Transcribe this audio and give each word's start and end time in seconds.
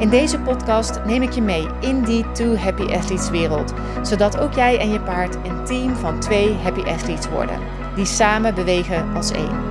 In 0.00 0.08
deze 0.08 0.38
podcast 0.38 1.04
neem 1.04 1.22
ik 1.22 1.32
je 1.32 1.42
mee 1.42 1.66
in 1.80 2.02
die 2.02 2.30
Two 2.32 2.56
Happy 2.56 2.82
Athletes 2.82 3.30
wereld, 3.30 3.72
zodat 4.02 4.38
ook 4.38 4.52
jij 4.52 4.78
en 4.78 4.90
je 4.90 5.00
paard 5.00 5.34
een 5.34 5.64
team 5.64 5.94
van 5.96 6.20
twee 6.20 6.54
Happy 6.54 6.80
Athletes 6.80 7.28
worden, 7.28 7.58
die 7.94 8.04
samen 8.04 8.54
bewegen 8.54 9.14
als 9.14 9.30
één. 9.30 9.62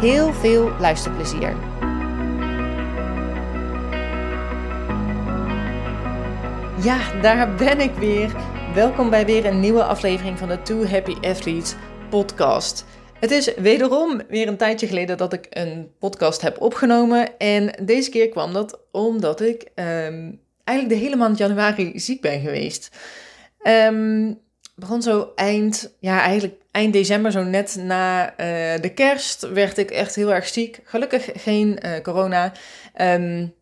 Heel 0.00 0.32
veel 0.32 0.70
luisterplezier. 0.78 1.56
Ja, 6.82 6.98
daar 7.20 7.54
ben 7.54 7.80
ik 7.80 7.94
weer. 7.94 8.30
Welkom 8.74 9.10
bij 9.10 9.26
weer 9.26 9.46
een 9.46 9.60
nieuwe 9.60 9.84
aflevering 9.84 10.38
van 10.38 10.48
de 10.48 10.62
Two 10.62 10.86
Happy 10.86 11.14
Athletes 11.14 11.74
podcast. 12.08 12.84
Het 13.20 13.30
is 13.30 13.54
wederom 13.54 14.20
weer 14.28 14.48
een 14.48 14.56
tijdje 14.56 14.86
geleden 14.86 15.16
dat 15.16 15.32
ik 15.32 15.46
een 15.50 15.90
podcast 15.98 16.40
heb 16.40 16.60
opgenomen. 16.60 17.38
En 17.38 17.70
deze 17.82 18.10
keer 18.10 18.28
kwam 18.28 18.52
dat 18.52 18.80
omdat 18.92 19.40
ik 19.40 19.62
um, 19.62 20.40
eigenlijk 20.64 21.00
de 21.00 21.04
hele 21.04 21.16
maand 21.16 21.38
januari 21.38 21.98
ziek 21.98 22.20
ben 22.20 22.40
geweest. 22.40 22.96
Um, 23.62 24.38
begon 24.74 25.02
zo 25.02 25.32
eind, 25.34 25.96
ja, 26.00 26.20
eigenlijk 26.20 26.60
eind 26.70 26.92
december, 26.92 27.32
zo 27.32 27.42
net 27.42 27.76
na 27.80 28.30
uh, 28.30 28.36
de 28.80 28.92
kerst, 28.94 29.48
werd 29.48 29.78
ik 29.78 29.90
echt 29.90 30.14
heel 30.14 30.34
erg 30.34 30.46
ziek. 30.46 30.80
Gelukkig 30.84 31.28
geen 31.34 31.78
uh, 31.84 32.00
corona, 32.02 32.52
um, 33.00 33.54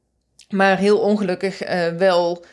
maar 0.48 0.79
heel 0.79 0.98
ongelukkig 0.98 1.69
uh, 1.69 1.89
wel 1.89 2.45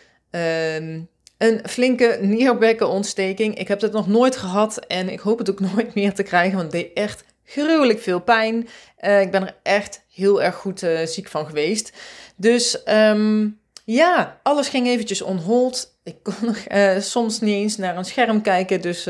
een 1.43 1.61
flinke 1.69 2.17
nierbekkenontsteking. 2.21 3.57
Ik 3.57 3.67
heb 3.67 3.81
het 3.81 3.91
nog 3.91 4.07
nooit 4.07 4.35
gehad 4.35 4.77
en 4.77 5.09
ik 5.09 5.19
hoop 5.19 5.37
het 5.37 5.49
ook 5.49 5.59
nooit 5.75 5.93
meer 5.93 6.13
te 6.13 6.23
krijgen, 6.23 6.57
want 6.57 6.71
het 6.71 6.81
deed 6.81 6.93
echt 6.93 7.23
gruwelijk 7.45 7.99
veel 7.99 8.19
pijn. 8.19 8.67
Uh, 9.01 9.21
ik 9.21 9.31
ben 9.31 9.41
er 9.41 9.55
echt 9.63 10.05
heel 10.13 10.43
erg 10.43 10.55
goed 10.55 10.83
uh, 10.83 11.05
ziek 11.05 11.27
van 11.27 11.45
geweest. 11.45 11.93
Dus 12.35 12.81
um, 12.85 13.59
ja, 13.85 14.39
alles 14.43 14.67
ging 14.67 14.87
eventjes 14.87 15.21
on 15.21 15.37
hold. 15.37 15.97
Ik 16.03 16.15
kon 16.23 16.35
nog, 16.41 16.57
uh, 16.71 16.99
soms 16.99 17.39
niet 17.39 17.55
eens 17.55 17.77
naar 17.77 17.97
een 17.97 18.05
scherm 18.05 18.41
kijken, 18.41 18.81
dus 18.81 19.03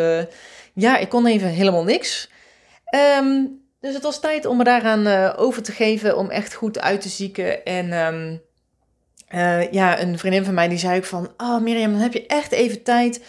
ja, 0.73 0.97
ik 0.97 1.09
kon 1.09 1.25
even 1.25 1.47
helemaal 1.47 1.83
niks. 1.83 2.29
Um, 3.19 3.61
dus 3.79 3.93
het 3.93 4.03
was 4.03 4.19
tijd 4.19 4.45
om 4.45 4.57
me 4.57 4.63
daaraan 4.63 5.35
over 5.35 5.63
te 5.63 5.71
geven, 5.71 6.17
om 6.17 6.29
echt 6.29 6.53
goed 6.53 6.79
uit 6.79 7.01
te 7.01 7.09
zieken 7.09 7.65
en... 7.65 7.93
Um, 7.93 8.41
uh, 9.35 9.71
ja, 9.71 10.01
een 10.01 10.17
vriendin 10.17 10.45
van 10.45 10.53
mij 10.53 10.67
die 10.67 10.77
zei 10.77 10.97
ook 10.97 11.05
van... 11.05 11.33
Oh 11.37 11.61
Mirjam, 11.61 11.91
dan 11.91 12.01
heb 12.01 12.13
je 12.13 12.25
echt 12.25 12.51
even 12.51 12.83
tijd 12.83 13.21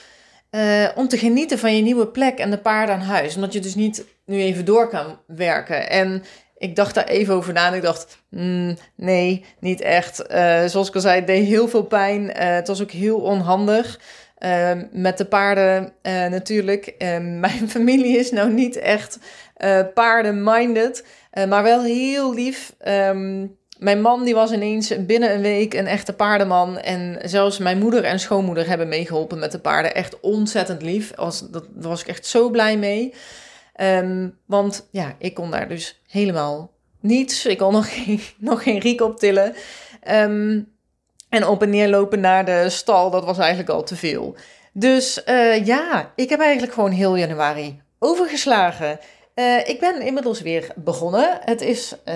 uh, 0.51 0.89
om 0.95 1.09
te 1.09 1.19
genieten 1.19 1.59
van 1.59 1.77
je 1.77 1.83
nieuwe 1.83 2.07
plek 2.07 2.39
en 2.39 2.51
de 2.51 2.59
paarden 2.59 2.95
aan 2.95 3.01
huis. 3.01 3.35
Omdat 3.35 3.53
je 3.53 3.61
dus 3.61 3.75
niet 3.75 4.05
nu 4.27 4.41
even 4.41 4.65
door 4.65 4.89
kan 4.89 5.19
werken. 5.27 5.91
En 5.91 6.23
ik 6.59 6.77
dacht 6.77 6.95
daar 6.95 7.07
even 7.07 7.35
over 7.35 7.53
na 7.53 7.67
en 7.67 7.75
ik 7.75 7.83
dacht... 7.83 8.19
Mm, 8.31 8.77
nee, 8.95 9.45
niet 9.61 9.81
echt. 9.81 10.23
Uh, 10.31 10.65
zoals 10.65 10.89
ik 10.89 10.95
al 10.95 11.01
zei, 11.01 11.17
het 11.17 11.27
deed 11.27 11.47
heel 11.47 11.69
veel 11.69 11.85
pijn. 11.85 12.31
het 12.31 12.69
was 12.69 12.83
ook 12.83 12.91
heel 12.91 13.19
onhandig. 13.21 14.01
met 14.93 15.19
de 15.19 15.27
paarden 15.29 15.93
natuurlijk. 16.31 16.95
mijn 17.47 17.71
familie 17.71 18.19
is 18.19 18.31
nou 18.31 18.53
niet 18.53 18.77
echt 18.77 19.19
paarden-minded. 19.95 21.05
maar 21.49 21.63
wel 21.63 21.83
heel 21.83 22.35
lief... 22.35 22.75
Um, 22.89 23.57
mijn 23.79 24.01
man 24.01 24.25
die 24.25 24.35
was 24.35 24.53
ineens 24.53 25.05
binnen 25.07 25.35
een 25.35 25.41
week 25.41 25.75
een 25.75 25.87
echte 25.87 26.13
paardenman. 26.13 26.79
En 26.79 27.19
zelfs 27.23 27.59
mijn 27.59 27.79
moeder 27.79 28.05
en 28.05 28.21
schoonmoeder 28.21 28.69
hebben 28.69 28.89
meegeholpen 28.89 29.39
met 29.39 29.53
de 29.53 29.59
paarden. 29.59 29.95
Echt 29.95 30.21
ontzettend 30.21 30.83
lief. 30.83 31.11
Dat, 31.11 31.49
daar 31.51 31.63
was 31.89 32.01
ik 32.01 32.09
echt 32.09 32.27
zo 32.27 32.51
blij 32.51 32.79
mee. 32.79 33.15
Um, 33.81 34.39
want 34.47 34.89
ja, 34.91 35.15
ik 35.19 35.35
kon 35.35 35.51
daar 35.51 35.69
dus 35.69 36.01
helemaal 36.07 36.71
niets. 37.01 37.47
Ik 37.47 37.59
kon 37.59 37.73
nog 37.73 37.93
geen, 37.95 38.21
nog 38.39 38.63
geen 38.63 38.79
riek 38.79 39.01
optillen. 39.01 39.55
Um, 40.11 40.73
en 41.29 41.47
op 41.47 41.63
en 41.63 41.71
neer 41.71 41.89
lopen 41.89 42.21
naar 42.21 42.45
de 42.45 42.71
stal, 42.71 43.11
dat 43.11 43.25
was 43.25 43.39
eigenlijk 43.39 43.69
al 43.69 43.83
te 43.83 43.97
veel. 43.97 44.37
Dus 44.73 45.23
uh, 45.27 45.67
ja, 45.67 46.13
ik 46.17 46.29
heb 46.29 46.41
eigenlijk 46.41 46.73
gewoon 46.73 46.91
heel 46.91 47.17
januari 47.17 47.81
overgeslagen. 47.99 48.99
Uh, 49.35 49.69
ik 49.69 49.81
ben 49.81 50.01
inmiddels 50.01 50.41
weer 50.41 50.73
begonnen. 50.77 51.39
Het 51.45 51.61
is 51.61 51.95
uh, 52.05 52.15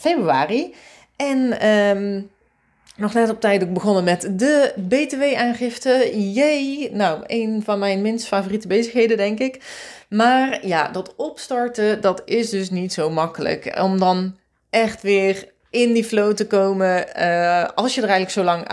februari. 0.00 0.74
En 1.16 1.68
um, 1.68 2.30
nog 2.96 3.14
net 3.14 3.30
op 3.30 3.40
tijd 3.40 3.62
ook 3.62 3.72
begonnen 3.72 4.04
met 4.04 4.28
de 4.30 4.72
BTW-aangifte. 4.76 6.10
Jee! 6.32 6.90
Nou, 6.92 7.22
een 7.26 7.62
van 7.64 7.78
mijn 7.78 8.02
minst 8.02 8.26
favoriete 8.26 8.68
bezigheden, 8.68 9.16
denk 9.16 9.38
ik. 9.38 9.62
Maar 10.08 10.66
ja, 10.66 10.88
dat 10.88 11.14
opstarten, 11.16 12.00
dat 12.00 12.22
is 12.24 12.50
dus 12.50 12.70
niet 12.70 12.92
zo 12.92 13.10
makkelijk. 13.10 13.78
Om 13.80 13.98
dan 13.98 14.36
echt 14.70 15.02
weer 15.02 15.52
in 15.70 15.92
die 15.92 16.04
flow 16.04 16.34
te 16.34 16.46
komen 16.46 17.06
uh, 17.18 17.64
als 17.74 17.94
je 17.94 18.00
er 18.00 18.08
eigenlijk 18.08 18.38
zo 18.38 18.42
lang 18.42 18.68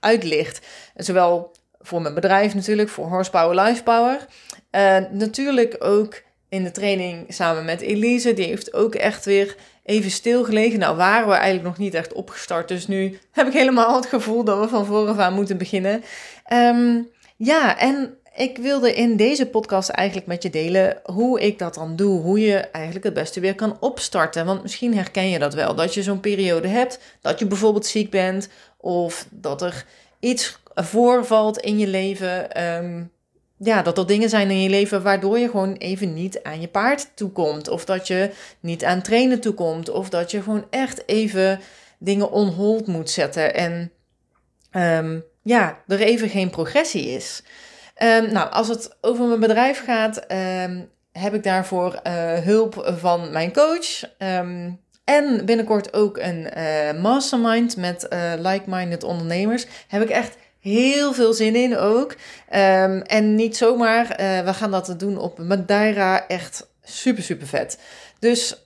uit 0.00 0.22
ligt. 0.22 0.66
Zowel 0.96 1.52
voor 1.80 2.02
mijn 2.02 2.14
bedrijf 2.14 2.54
natuurlijk, 2.54 2.88
voor 2.88 3.06
Horsepower 3.06 3.64
Lifepower. 3.64 4.26
Uh, 4.70 4.96
natuurlijk 5.10 5.76
ook 5.78 6.22
in 6.48 6.64
de 6.64 6.70
training 6.70 7.24
samen 7.28 7.64
met 7.64 7.80
Elise. 7.80 8.34
Die 8.34 8.46
heeft 8.46 8.74
ook 8.74 8.94
echt 8.94 9.24
weer 9.24 9.56
even 9.84 10.10
stilgelegen. 10.10 10.78
Nou 10.78 10.96
waren 10.96 11.28
we 11.28 11.34
eigenlijk 11.34 11.64
nog 11.64 11.78
niet 11.78 11.94
echt 11.94 12.12
opgestart. 12.12 12.68
Dus 12.68 12.86
nu 12.86 13.18
heb 13.32 13.46
ik 13.46 13.52
helemaal 13.52 13.96
het 13.96 14.06
gevoel 14.06 14.44
dat 14.44 14.60
we 14.60 14.68
van 14.68 14.86
vooraf 14.86 15.18
aan 15.18 15.34
moeten 15.34 15.58
beginnen. 15.58 16.04
Um, 16.52 17.08
ja, 17.36 17.78
en 17.78 18.16
ik 18.34 18.58
wilde 18.58 18.94
in 18.94 19.16
deze 19.16 19.46
podcast 19.46 19.88
eigenlijk 19.88 20.26
met 20.26 20.42
je 20.42 20.50
delen 20.50 21.00
hoe 21.04 21.40
ik 21.40 21.58
dat 21.58 21.74
dan 21.74 21.96
doe. 21.96 22.20
Hoe 22.20 22.40
je 22.40 22.56
eigenlijk 22.56 23.04
het 23.04 23.14
beste 23.14 23.40
weer 23.40 23.54
kan 23.54 23.76
opstarten. 23.80 24.46
Want 24.46 24.62
misschien 24.62 24.94
herken 24.94 25.28
je 25.28 25.38
dat 25.38 25.54
wel. 25.54 25.74
Dat 25.74 25.94
je 25.94 26.02
zo'n 26.02 26.20
periode 26.20 26.68
hebt. 26.68 26.98
Dat 27.20 27.38
je 27.38 27.46
bijvoorbeeld 27.46 27.86
ziek 27.86 28.10
bent. 28.10 28.48
Of 28.76 29.26
dat 29.30 29.62
er 29.62 29.84
iets 30.20 30.58
voorvalt 30.74 31.58
in 31.58 31.78
je 31.78 31.86
leven. 31.86 32.64
Um, 32.64 33.10
ja, 33.64 33.82
dat 33.82 33.98
er 33.98 34.06
dingen 34.06 34.28
zijn 34.28 34.50
in 34.50 34.62
je 34.62 34.68
leven 34.68 35.02
waardoor 35.02 35.38
je 35.38 35.50
gewoon 35.50 35.72
even 35.72 36.14
niet 36.14 36.42
aan 36.42 36.60
je 36.60 36.68
paard 36.68 37.10
toekomt. 37.14 37.68
Of 37.68 37.84
dat 37.84 38.06
je 38.06 38.30
niet 38.60 38.84
aan 38.84 39.02
trainen 39.02 39.40
toekomt. 39.40 39.90
Of 39.90 40.08
dat 40.08 40.30
je 40.30 40.42
gewoon 40.42 40.66
echt 40.70 41.08
even 41.08 41.60
dingen 41.98 42.30
on 42.30 42.48
hold 42.48 42.86
moet 42.86 43.10
zetten. 43.10 43.54
En 43.54 43.92
um, 44.72 45.24
ja, 45.42 45.78
er 45.86 46.00
even 46.00 46.28
geen 46.28 46.50
progressie 46.50 47.08
is. 47.08 47.42
Um, 48.02 48.32
nou, 48.32 48.50
als 48.50 48.68
het 48.68 48.96
over 49.00 49.26
mijn 49.26 49.40
bedrijf 49.40 49.84
gaat, 49.84 50.24
um, 50.32 50.90
heb 51.12 51.34
ik 51.34 51.42
daarvoor 51.42 52.00
uh, 52.06 52.32
hulp 52.32 52.94
van 52.98 53.32
mijn 53.32 53.52
coach. 53.52 54.02
en 55.04 55.44
binnenkort 55.44 55.92
ook 55.92 56.18
een 56.18 56.48
uh, 56.56 57.00
mastermind 57.02 57.76
met 57.76 58.06
uh, 58.10 58.32
like-minded 58.36 59.04
ondernemers. 59.04 59.66
Heb 59.88 60.02
ik 60.02 60.10
echt 60.10 60.36
heel 60.62 61.12
veel 61.12 61.32
zin 61.32 61.54
in 61.54 61.76
ook. 61.76 62.12
Um, 62.12 63.00
en 63.02 63.34
niet 63.34 63.56
zomaar, 63.56 64.02
uh, 64.20 64.40
we 64.40 64.54
gaan 64.54 64.70
dat 64.70 64.94
doen 64.96 65.18
op 65.18 65.38
Madeira. 65.38 66.26
Echt 66.26 66.70
super, 66.82 67.22
super 67.22 67.46
vet. 67.46 67.78
Dus 68.18 68.56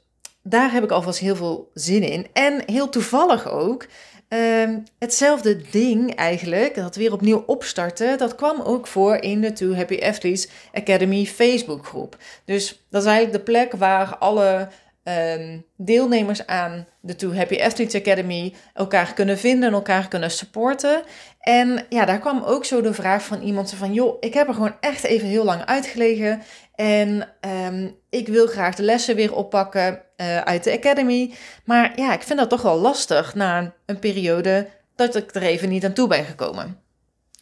daar 0.43 0.73
heb 0.73 0.85
ik 0.85 0.91
alvast 0.91 1.19
heel 1.19 1.37
veel 1.37 1.71
zin 1.75 2.03
in. 2.03 2.27
En 2.33 2.63
heel 2.67 2.89
toevallig 2.89 3.51
ook. 3.51 3.87
Um, 4.29 4.85
hetzelfde 4.99 5.61
ding 5.71 6.15
eigenlijk, 6.15 6.75
dat 6.75 6.97
weer 6.97 7.13
opnieuw 7.13 7.43
opstarten, 7.47 8.19
dat 8.19 8.35
kwam 8.35 8.61
ook 8.61 8.87
voor 8.87 9.17
in 9.17 9.41
de 9.41 9.53
Two 9.53 9.75
Happy 9.75 10.01
Athletes 10.03 10.49
Academy 10.73 11.27
Facebook 11.27 11.87
groep. 11.87 12.17
Dus 12.45 12.85
dat 12.91 13.03
is 13.03 13.09
eigenlijk 13.09 13.39
de 13.39 13.53
plek 13.53 13.73
waar 13.73 14.17
alle 14.17 14.69
um, 15.09 15.65
deelnemers 15.77 16.47
aan 16.47 16.87
de 17.01 17.17
Two 17.17 17.35
Happy 17.35 17.63
Athletes 17.63 18.01
Academy 18.01 18.55
elkaar 18.75 19.15
kunnen 19.15 19.39
vinden 19.39 19.69
en 19.69 19.75
elkaar 19.75 20.09
kunnen 20.09 20.31
supporten. 20.31 21.03
En 21.41 21.87
ja, 21.89 22.05
daar 22.05 22.19
kwam 22.19 22.43
ook 22.43 22.65
zo 22.65 22.81
de 22.81 22.95
vraag 22.95 23.25
van 23.25 23.43
iemand 23.43 23.75
van, 23.75 23.93
joh, 23.93 24.17
ik 24.21 24.35
heb 24.35 24.49
er 24.49 24.55
gewoon 24.55 24.77
echt 24.81 25.05
even 25.05 25.29
heel 25.29 25.45
lang 25.45 25.65
uitgelegen 25.65 26.43
en 26.75 27.29
um, 27.67 27.97
ik 28.11 28.29
wil 28.29 28.47
graag 28.47 28.75
de 28.75 28.83
lessen 28.83 29.17
weer 29.17 29.35
oppakken 29.35 30.03
uh, 30.17 30.39
uit 30.41 30.65
de 30.65 30.73
Academy. 30.73 31.35
Maar 31.65 31.93
ja, 31.97 32.13
ik 32.13 32.23
vind 32.23 32.39
dat 32.39 32.51
toch 32.51 32.63
wel 32.63 32.79
lastig 32.79 33.35
na 33.35 33.73
een 33.87 33.99
periode 33.99 34.69
dat 34.97 35.17
ik 35.17 35.35
er 35.35 35.43
even 35.43 35.69
niet 35.69 35.85
aan 35.85 35.93
toe 35.93 36.09
ben 36.09 36.25
gekomen. 36.25 36.79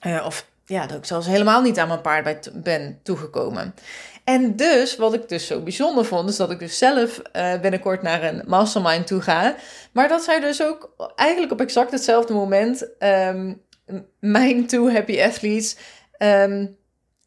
Uh, 0.06 0.22
of 0.26 0.46
ja, 0.66 0.86
dat 0.86 0.96
ik 0.96 1.04
zelfs 1.04 1.26
helemaal 1.26 1.62
niet 1.62 1.78
aan 1.78 1.88
mijn 1.88 2.00
paard 2.00 2.62
ben 2.62 2.98
toegekomen. 3.02 3.74
En 4.24 4.56
dus, 4.56 4.96
wat 4.96 5.14
ik 5.14 5.28
dus 5.28 5.46
zo 5.46 5.60
bijzonder 5.60 6.04
vond, 6.04 6.28
is 6.28 6.36
dat 6.36 6.50
ik 6.50 6.58
dus 6.58 6.78
zelf 6.78 7.22
uh, 7.36 7.60
binnenkort 7.60 8.02
naar 8.02 8.22
een 8.22 8.42
mastermind 8.46 9.06
toe 9.06 9.20
ga. 9.20 9.56
Maar 9.92 10.08
dat 10.08 10.22
zij 10.22 10.40
dus 10.40 10.62
ook 10.62 11.12
eigenlijk 11.16 11.52
op 11.52 11.60
exact 11.60 11.90
hetzelfde 11.90 12.32
moment 12.32 12.88
um, 12.98 13.62
mijn 14.20 14.66
two 14.66 14.90
happy 14.90 15.22
athletes 15.22 15.76
ehm, 16.18 16.66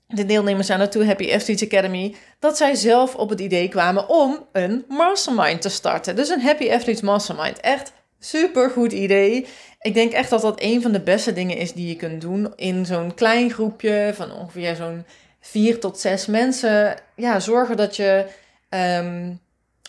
de 0.08 0.26
deelnemers 0.26 0.70
aan 0.70 0.80
de 0.80 0.88
Too 0.88 1.04
Happy 1.04 1.34
Athletes 1.34 1.64
Academy, 1.64 2.16
dat 2.40 2.58
zij 2.58 2.76
zelf 2.76 3.16
op 3.16 3.30
het 3.30 3.40
idee 3.40 3.68
kwamen 3.68 4.10
om 4.10 4.48
een 4.52 4.86
mastermind 4.88 5.62
te 5.62 5.70
starten. 5.70 6.16
Dus 6.16 6.30
een 6.30 6.42
Happy 6.42 6.72
Athletes 6.72 7.02
Mastermind. 7.02 7.60
Echt 7.60 7.92
super 8.20 8.70
goed 8.70 8.92
idee. 8.92 9.48
Ik 9.82 9.94
denk 9.94 10.12
echt 10.12 10.30
dat 10.30 10.42
dat 10.42 10.62
een 10.62 10.82
van 10.82 10.92
de 10.92 11.02
beste 11.02 11.34
dingen 11.34 11.58
is 11.58 11.74
die 11.74 11.88
je 11.88 11.96
kunt 11.96 12.22
doen 12.22 12.54
in 12.56 12.86
zo'n 12.86 13.14
klein 13.14 13.52
groepje 13.52 14.12
van 14.16 14.32
ongeveer 14.32 14.76
zo'n 14.76 15.06
vier 15.50 15.80
tot 15.80 16.00
zes 16.00 16.26
mensen. 16.26 16.96
Ja, 17.16 17.40
zorgen 17.40 17.78
dat 17.78 17.96
je 17.96 18.26
ehm, 18.70 19.34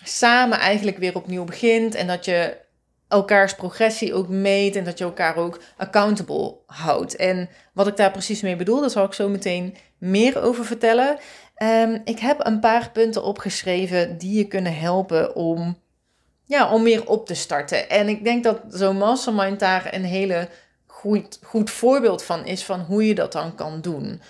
samen 0.04 0.58
eigenlijk 0.58 0.98
weer 0.98 1.14
opnieuw 1.14 1.44
begint 1.44 1.94
en 1.94 2.06
dat 2.06 2.24
je 2.24 2.56
elkaars 3.08 3.54
progressie 3.54 4.14
ook 4.14 4.28
meet 4.28 4.76
en 4.76 4.84
dat 4.84 4.98
je 4.98 5.04
elkaar 5.04 5.36
ook 5.36 5.60
accountable 5.76 6.56
houdt. 6.66 7.16
En 7.16 7.48
wat 7.72 7.86
ik 7.86 7.96
daar 7.96 8.10
precies 8.10 8.40
mee 8.40 8.56
bedoel, 8.56 8.80
daar 8.80 8.90
zal 8.90 9.04
ik 9.04 9.12
zo 9.12 9.28
meteen 9.28 9.76
meer 9.98 10.42
over 10.42 10.64
vertellen. 10.64 11.18
Um, 11.62 12.00
ik 12.04 12.18
heb 12.18 12.46
een 12.46 12.60
paar 12.60 12.90
punten 12.90 13.22
opgeschreven 13.22 14.18
die 14.18 14.38
je 14.38 14.48
kunnen 14.48 14.78
helpen 14.78 15.34
om, 15.34 15.78
ja, 16.44 16.72
om 16.72 16.82
weer 16.82 17.08
op 17.08 17.26
te 17.26 17.34
starten. 17.34 17.88
En 17.88 18.08
ik 18.08 18.24
denk 18.24 18.44
dat 18.44 18.60
zo'n 18.68 18.96
mastermind 18.96 19.60
daar 19.60 19.94
een 19.94 20.04
hele 20.04 20.48
goed, 20.86 21.38
goed 21.42 21.70
voorbeeld 21.70 22.22
van 22.22 22.46
is 22.46 22.64
van 22.64 22.80
hoe 22.80 23.06
je 23.06 23.14
dat 23.14 23.32
dan 23.32 23.54
kan 23.54 23.80
doen. 23.80 24.20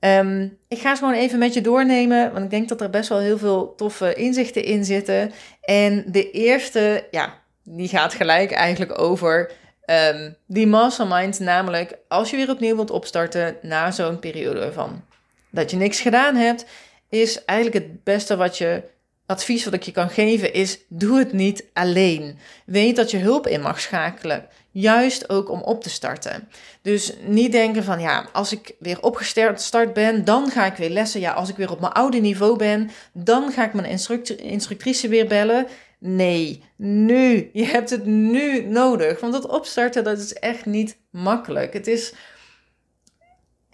Um, 0.00 0.58
ik 0.68 0.78
ga 0.78 0.94
ze 0.94 1.04
gewoon 1.04 1.18
even 1.18 1.38
met 1.38 1.54
je 1.54 1.60
doornemen, 1.60 2.32
want 2.32 2.44
ik 2.44 2.50
denk 2.50 2.68
dat 2.68 2.80
er 2.80 2.90
best 2.90 3.08
wel 3.08 3.18
heel 3.18 3.38
veel 3.38 3.74
toffe 3.74 4.14
inzichten 4.14 4.64
in 4.64 4.84
zitten. 4.84 5.32
En 5.60 6.04
de 6.06 6.30
eerste, 6.30 7.06
ja, 7.10 7.34
die 7.62 7.88
gaat 7.88 8.14
gelijk 8.14 8.50
eigenlijk 8.50 9.00
over 9.00 9.50
um, 9.86 10.36
die 10.46 10.66
mastermind. 10.66 11.38
Namelijk, 11.40 11.98
als 12.08 12.30
je 12.30 12.36
weer 12.36 12.50
opnieuw 12.50 12.74
wilt 12.74 12.90
opstarten 12.90 13.56
na 13.62 13.90
zo'n 13.90 14.18
periode 14.18 14.72
van 14.72 15.04
dat 15.50 15.70
je 15.70 15.76
niks 15.76 16.00
gedaan 16.00 16.36
hebt, 16.36 16.66
is 17.08 17.44
eigenlijk 17.44 17.84
het 17.84 18.04
beste 18.04 18.36
wat 18.36 18.58
je 18.58 18.82
advies 19.26 19.64
wat 19.64 19.74
ik 19.74 19.82
je 19.82 19.92
kan 19.92 20.10
geven 20.10 20.52
is: 20.52 20.78
doe 20.88 21.18
het 21.18 21.32
niet 21.32 21.64
alleen. 21.72 22.38
Weet 22.66 22.96
dat 22.96 23.10
je 23.10 23.18
hulp 23.18 23.46
in 23.46 23.60
mag 23.60 23.80
schakelen. 23.80 24.46
Juist 24.70 25.28
ook 25.28 25.50
om 25.50 25.60
op 25.60 25.82
te 25.82 25.90
starten. 25.90 26.48
Dus 26.82 27.12
niet 27.24 27.52
denken 27.52 27.84
van 27.84 28.00
ja, 28.00 28.28
als 28.32 28.52
ik 28.52 28.74
weer 28.78 29.02
opgestart 29.02 29.92
ben, 29.92 30.24
dan 30.24 30.50
ga 30.50 30.66
ik 30.66 30.76
weer 30.76 30.90
lessen. 30.90 31.20
Ja, 31.20 31.32
als 31.32 31.48
ik 31.48 31.56
weer 31.56 31.70
op 31.70 31.80
mijn 31.80 31.92
oude 31.92 32.18
niveau 32.18 32.56
ben, 32.56 32.90
dan 33.12 33.52
ga 33.52 33.64
ik 33.64 33.74
mijn 33.74 34.00
instructrice 34.38 35.08
weer 35.08 35.26
bellen. 35.26 35.66
Nee, 35.98 36.62
nu. 36.76 37.50
Je 37.52 37.64
hebt 37.64 37.90
het 37.90 38.04
nu 38.04 38.60
nodig. 38.60 39.20
Want 39.20 39.34
het 39.34 39.46
opstarten, 39.46 40.04
dat 40.04 40.18
is 40.18 40.32
echt 40.32 40.66
niet 40.66 40.96
makkelijk. 41.10 41.72
Het 41.72 41.86
is. 41.86 42.12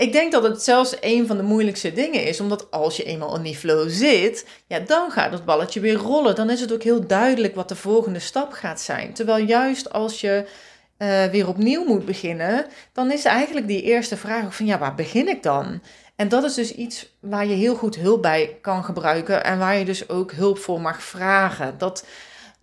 Ik 0.03 0.13
denk 0.13 0.33
dat 0.33 0.43
het 0.43 0.63
zelfs 0.63 0.97
een 1.01 1.27
van 1.27 1.37
de 1.37 1.43
moeilijkste 1.43 1.93
dingen 1.93 2.25
is, 2.25 2.41
omdat 2.41 2.71
als 2.71 2.97
je 2.97 3.05
eenmaal 3.05 3.37
in 3.37 3.43
die 3.43 3.57
flow 3.57 3.89
zit, 3.89 4.47
ja, 4.67 4.79
dan 4.79 5.11
gaat 5.11 5.33
het 5.33 5.45
balletje 5.45 5.81
weer 5.81 5.95
rollen. 5.95 6.35
Dan 6.35 6.51
is 6.51 6.61
het 6.61 6.73
ook 6.73 6.83
heel 6.83 7.07
duidelijk 7.07 7.55
wat 7.55 7.69
de 7.69 7.77
volgende 7.77 8.19
stap 8.19 8.53
gaat 8.53 8.81
zijn. 8.81 9.13
Terwijl 9.13 9.45
juist 9.45 9.93
als 9.93 10.21
je 10.21 10.45
uh, 10.99 11.25
weer 11.25 11.49
opnieuw 11.49 11.85
moet 11.85 12.05
beginnen, 12.05 12.67
dan 12.93 13.11
is 13.11 13.25
eigenlijk 13.25 13.67
die 13.67 13.83
eerste 13.83 14.17
vraag 14.17 14.57
van 14.57 14.67
ja, 14.67 14.79
waar 14.79 14.95
begin 14.95 15.29
ik 15.29 15.43
dan? 15.43 15.83
En 16.17 16.29
dat 16.29 16.45
is 16.45 16.55
dus 16.55 16.75
iets 16.75 17.15
waar 17.21 17.47
je 17.47 17.55
heel 17.55 17.75
goed 17.75 17.97
hulp 17.97 18.23
bij 18.23 18.59
kan 18.61 18.85
gebruiken 18.85 19.45
en 19.45 19.59
waar 19.59 19.77
je 19.77 19.85
dus 19.85 20.09
ook 20.09 20.33
hulp 20.33 20.59
voor 20.59 20.81
mag 20.81 21.03
vragen. 21.03 21.75
Dat, 21.79 22.05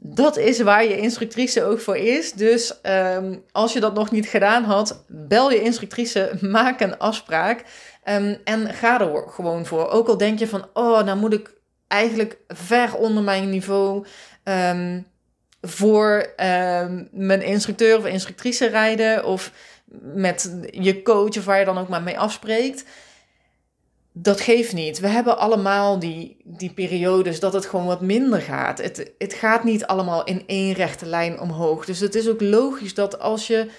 dat 0.02 0.38
is 0.38 0.62
waar 0.62 0.84
je 0.84 0.98
instructrice 0.98 1.64
ook 1.64 1.80
voor 1.80 1.98
is. 1.98 2.34
Dus 2.34 2.74
um, 2.84 3.44
als 3.52 3.74
je 3.74 3.80
dat 3.80 3.94
nog 3.94 4.12
niet 4.12 4.28
gedaan 4.28 4.64
had, 4.64 5.04
bel 5.08 5.52
je 5.52 5.62
instructrice, 5.62 6.32
maak 6.42 6.80
een 6.80 6.98
afspraak 6.98 7.64
um, 8.10 8.38
en 8.44 8.74
ga 8.74 9.02
er 9.02 9.24
gewoon 9.28 9.66
voor. 9.66 9.90
Ook 9.90 10.08
al 10.08 10.18
denk 10.18 10.40
je 10.40 10.48
van, 10.48 10.66
oh, 10.74 11.04
nou 11.04 11.18
moet 11.18 11.34
ik 11.34 11.54
eigenlijk 11.88 12.38
ver 12.48 12.96
onder 12.96 13.24
mijn 13.24 13.50
niveau 13.50 14.06
um, 14.44 15.08
voor 15.62 16.34
mijn 17.12 17.42
instructeur 17.42 17.98
of 17.98 18.06
instructrice 18.06 18.68
rijden 18.68 19.26
of 19.26 19.52
met 20.02 20.60
je 20.72 21.02
coach 21.02 21.38
of 21.38 21.46
waar 21.46 21.60
je 21.60 21.66
dan 21.66 21.78
ook 21.78 21.90
maar 21.90 22.04
mee 22.04 22.20
afspreekt 22.20 22.84
dat 24.12 24.42
geeft 24.42 24.74
niet. 24.74 25.00
We 25.00 25.08
hebben 25.08 25.38
allemaal 25.38 26.00
die, 26.00 26.38
die 26.44 26.74
periodes 26.74 27.40
dat 27.40 27.54
het 27.54 27.66
gewoon 27.66 27.86
wat 27.86 28.02
minder 28.02 28.42
gaat. 28.42 28.78
Het, 28.82 29.12
het 29.18 29.34
gaat 29.34 29.64
niet 29.64 29.86
allemaal 29.86 30.24
in 30.24 30.44
één 30.46 30.74
rechte 30.74 31.06
lijn 31.06 31.40
omhoog. 31.40 31.86
Dus 31.86 32.00
het 32.00 32.16
is 32.16 32.30
ook 32.30 32.42
logisch 32.42 32.94
dat 32.94 33.20
als 33.20 33.48
je 33.48 33.70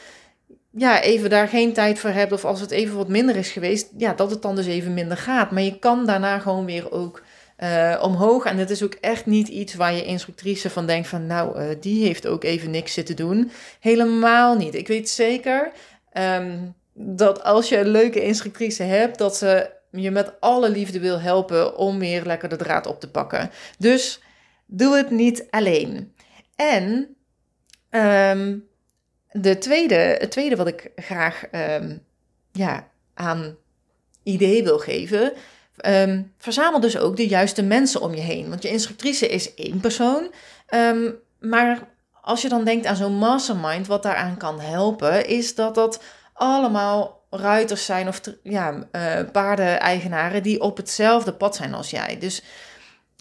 ja, 0.70 1.02
even 1.02 1.30
daar 1.30 1.48
geen 1.48 1.72
tijd 1.72 1.98
voor 1.98 2.10
hebt 2.10 2.32
of 2.32 2.44
als 2.44 2.60
het 2.60 2.70
even 2.70 2.96
wat 2.96 3.08
minder 3.08 3.36
is 3.36 3.50
geweest, 3.50 3.88
ja, 3.96 4.12
dat 4.12 4.30
het 4.30 4.42
dan 4.42 4.56
dus 4.56 4.66
even 4.66 4.94
minder 4.94 5.16
gaat. 5.16 5.50
Maar 5.50 5.62
je 5.62 5.78
kan 5.78 6.06
daarna 6.06 6.38
gewoon 6.38 6.64
weer 6.64 6.92
ook 6.92 7.22
uh, 7.58 8.00
omhoog. 8.02 8.44
En 8.44 8.58
het 8.58 8.70
is 8.70 8.82
ook 8.82 8.94
echt 8.94 9.26
niet 9.26 9.48
iets 9.48 9.74
waar 9.74 9.92
je 9.92 10.04
instructrice 10.04 10.70
van 10.70 10.86
denkt 10.86 11.08
van, 11.08 11.26
nou, 11.26 11.60
uh, 11.60 11.68
die 11.80 12.04
heeft 12.04 12.26
ook 12.26 12.44
even 12.44 12.70
niks 12.70 12.92
zitten 12.92 13.16
doen. 13.16 13.50
Helemaal 13.80 14.56
niet. 14.56 14.74
Ik 14.74 14.88
weet 14.88 15.08
zeker 15.08 15.72
um, 16.18 16.74
dat 16.92 17.42
als 17.42 17.68
je 17.68 17.78
een 17.78 17.88
leuke 17.88 18.22
instructrice 18.22 18.82
hebt, 18.82 19.18
dat 19.18 19.36
ze 19.36 19.70
je 19.90 20.10
met 20.10 20.40
alle 20.40 20.70
liefde 20.70 21.00
wil 21.00 21.20
helpen 21.20 21.76
om 21.76 21.98
weer 21.98 22.25
lekker 22.25 22.48
de 22.48 22.56
draad 22.56 22.87
op 22.87 23.00
te 23.00 23.10
pakken. 23.10 23.50
Dus 23.78 24.20
doe 24.66 24.96
het 24.96 25.10
niet 25.10 25.46
alleen. 25.50 26.14
En 26.56 27.16
um, 27.90 28.69
de 29.31 29.58
tweede, 29.58 29.94
het 29.94 30.31
tweede 30.31 30.56
wat 30.56 30.66
ik 30.66 30.90
graag 30.96 31.44
um, 31.52 32.02
ja, 32.52 32.88
aan 33.14 33.56
idee 34.22 34.62
wil 34.62 34.78
geven. 34.78 35.32
Um, 35.87 36.32
verzamel 36.38 36.81
dus 36.81 36.98
ook 36.98 37.16
de 37.16 37.28
juiste 37.28 37.62
mensen 37.62 38.00
om 38.00 38.14
je 38.14 38.20
heen. 38.20 38.48
Want 38.48 38.62
je 38.62 38.69
instructrice 38.69 39.28
is 39.28 39.54
één 39.54 39.81
persoon. 39.81 40.32
maar 41.38 41.88
als 42.20 42.42
je 42.42 42.48
dan 42.48 42.64
denkt 42.64 42.87
aan 42.87 42.96
zo'n 42.96 43.19
mastermind, 43.19 43.87
wat 43.87 44.02
daaraan 44.02 44.37
kan 44.37 44.60
helpen, 44.60 45.26
is 45.26 45.54
dat 45.54 45.75
dat 45.75 46.02
allemaal 46.32 47.19
ruiters 47.30 47.84
zijn 47.84 48.08
of 48.08 48.20
ja, 48.42 48.88
uh, 48.92 49.30
paardeneigenaren 49.32 50.42
die 50.42 50.60
op 50.60 50.76
hetzelfde 50.76 51.32
pad 51.32 51.56
zijn 51.56 51.74
als 51.74 51.90
jij. 51.90 52.18
Dus 52.18 52.42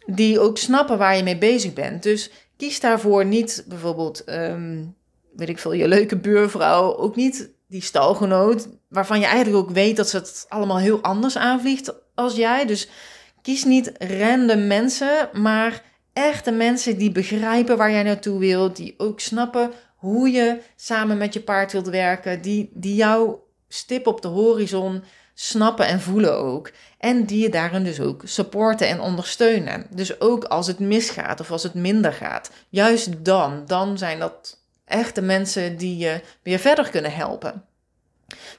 die 0.06 0.40
ook 0.40 0.58
snappen 0.58 0.98
waar 0.98 1.18
je 1.18 1.24
mee 1.24 1.38
bezig 1.38 1.74
bent. 1.74 2.04
Dus 2.04 2.32
kies 2.58 2.80
daarvoor 2.80 3.26
niet 3.26 3.64
bijvoorbeeld, 3.68 4.24
um, 4.30 4.96
weet 5.36 5.50
ik 5.50 5.60
veel, 5.60 5.74
je 5.74 5.88
leuke 5.88 6.18
buurvrouw, 6.18 6.98
ook 6.98 7.16
niet 7.16 7.50
die 7.68 7.82
stalgenoot, 7.82 8.68
waarvan 8.88 9.20
je 9.20 9.26
eigenlijk 9.26 9.64
ook 9.64 9.72
weet 9.72 9.96
dat 9.96 10.10
ze 10.10 10.18
het 10.18 10.46
allemaal 10.48 10.80
heel 10.80 11.02
anders 11.02 11.38
aanvliegt 11.38 11.94
als 12.16 12.36
jij. 12.36 12.66
Dus 12.66 12.90
kies 13.42 13.64
niet 13.64 13.92
random 13.98 14.68
mensen, 14.68 15.30
maar 15.34 15.84
echte 16.14 16.52
mensen 16.52 16.98
die 16.98 17.12
begrijpen 17.12 17.78
waar 17.78 17.92
jij 17.92 18.04
naartoe 18.04 18.40
wilt, 18.40 18.76
die 18.76 18.94
ook 18.98 19.20
snappen 19.20 19.72
hoe 19.96 20.32
je 20.32 20.62
samen 20.76 21.18
met 21.18 21.34
je 21.34 21.42
paard 21.42 21.72
wilt 21.72 21.88
werken, 21.88 22.42
die, 22.42 22.70
die 22.74 22.96
jou 22.96 23.36
stip 23.70 24.08
op 24.08 24.22
de 24.22 24.28
horizon 24.28 25.04
snappen 25.34 25.88
en 25.88 26.02
voelen 26.02 26.38
ook. 26.38 26.72
En 26.98 27.26
die 27.26 27.42
je 27.42 27.50
daarin 27.50 27.84
dus 27.84 28.00
ook 28.00 28.22
supporten 28.26 28.88
en 28.88 29.00
ondersteunen. 29.00 29.86
Dus 29.90 30.22
ook 30.22 30.44
als 30.44 30.68
het 30.68 30.80
misgaat 30.80 31.40
of 31.40 31.52
als 31.52 31.64
het 31.64 31.74
minder 31.74 32.14
gaat. 32.14 32.52
Juist 32.70 33.26
dan, 33.26 33.64
dan 33.66 33.98
zijn 33.98 34.20
dat 34.20 34.60
echte 34.86 35.22
mensen 35.22 35.78
die 35.78 35.98
je 35.98 36.22
weer 36.44 36.60
verder 36.60 36.90
kunnen 36.90 37.14
helpen. 37.14 37.64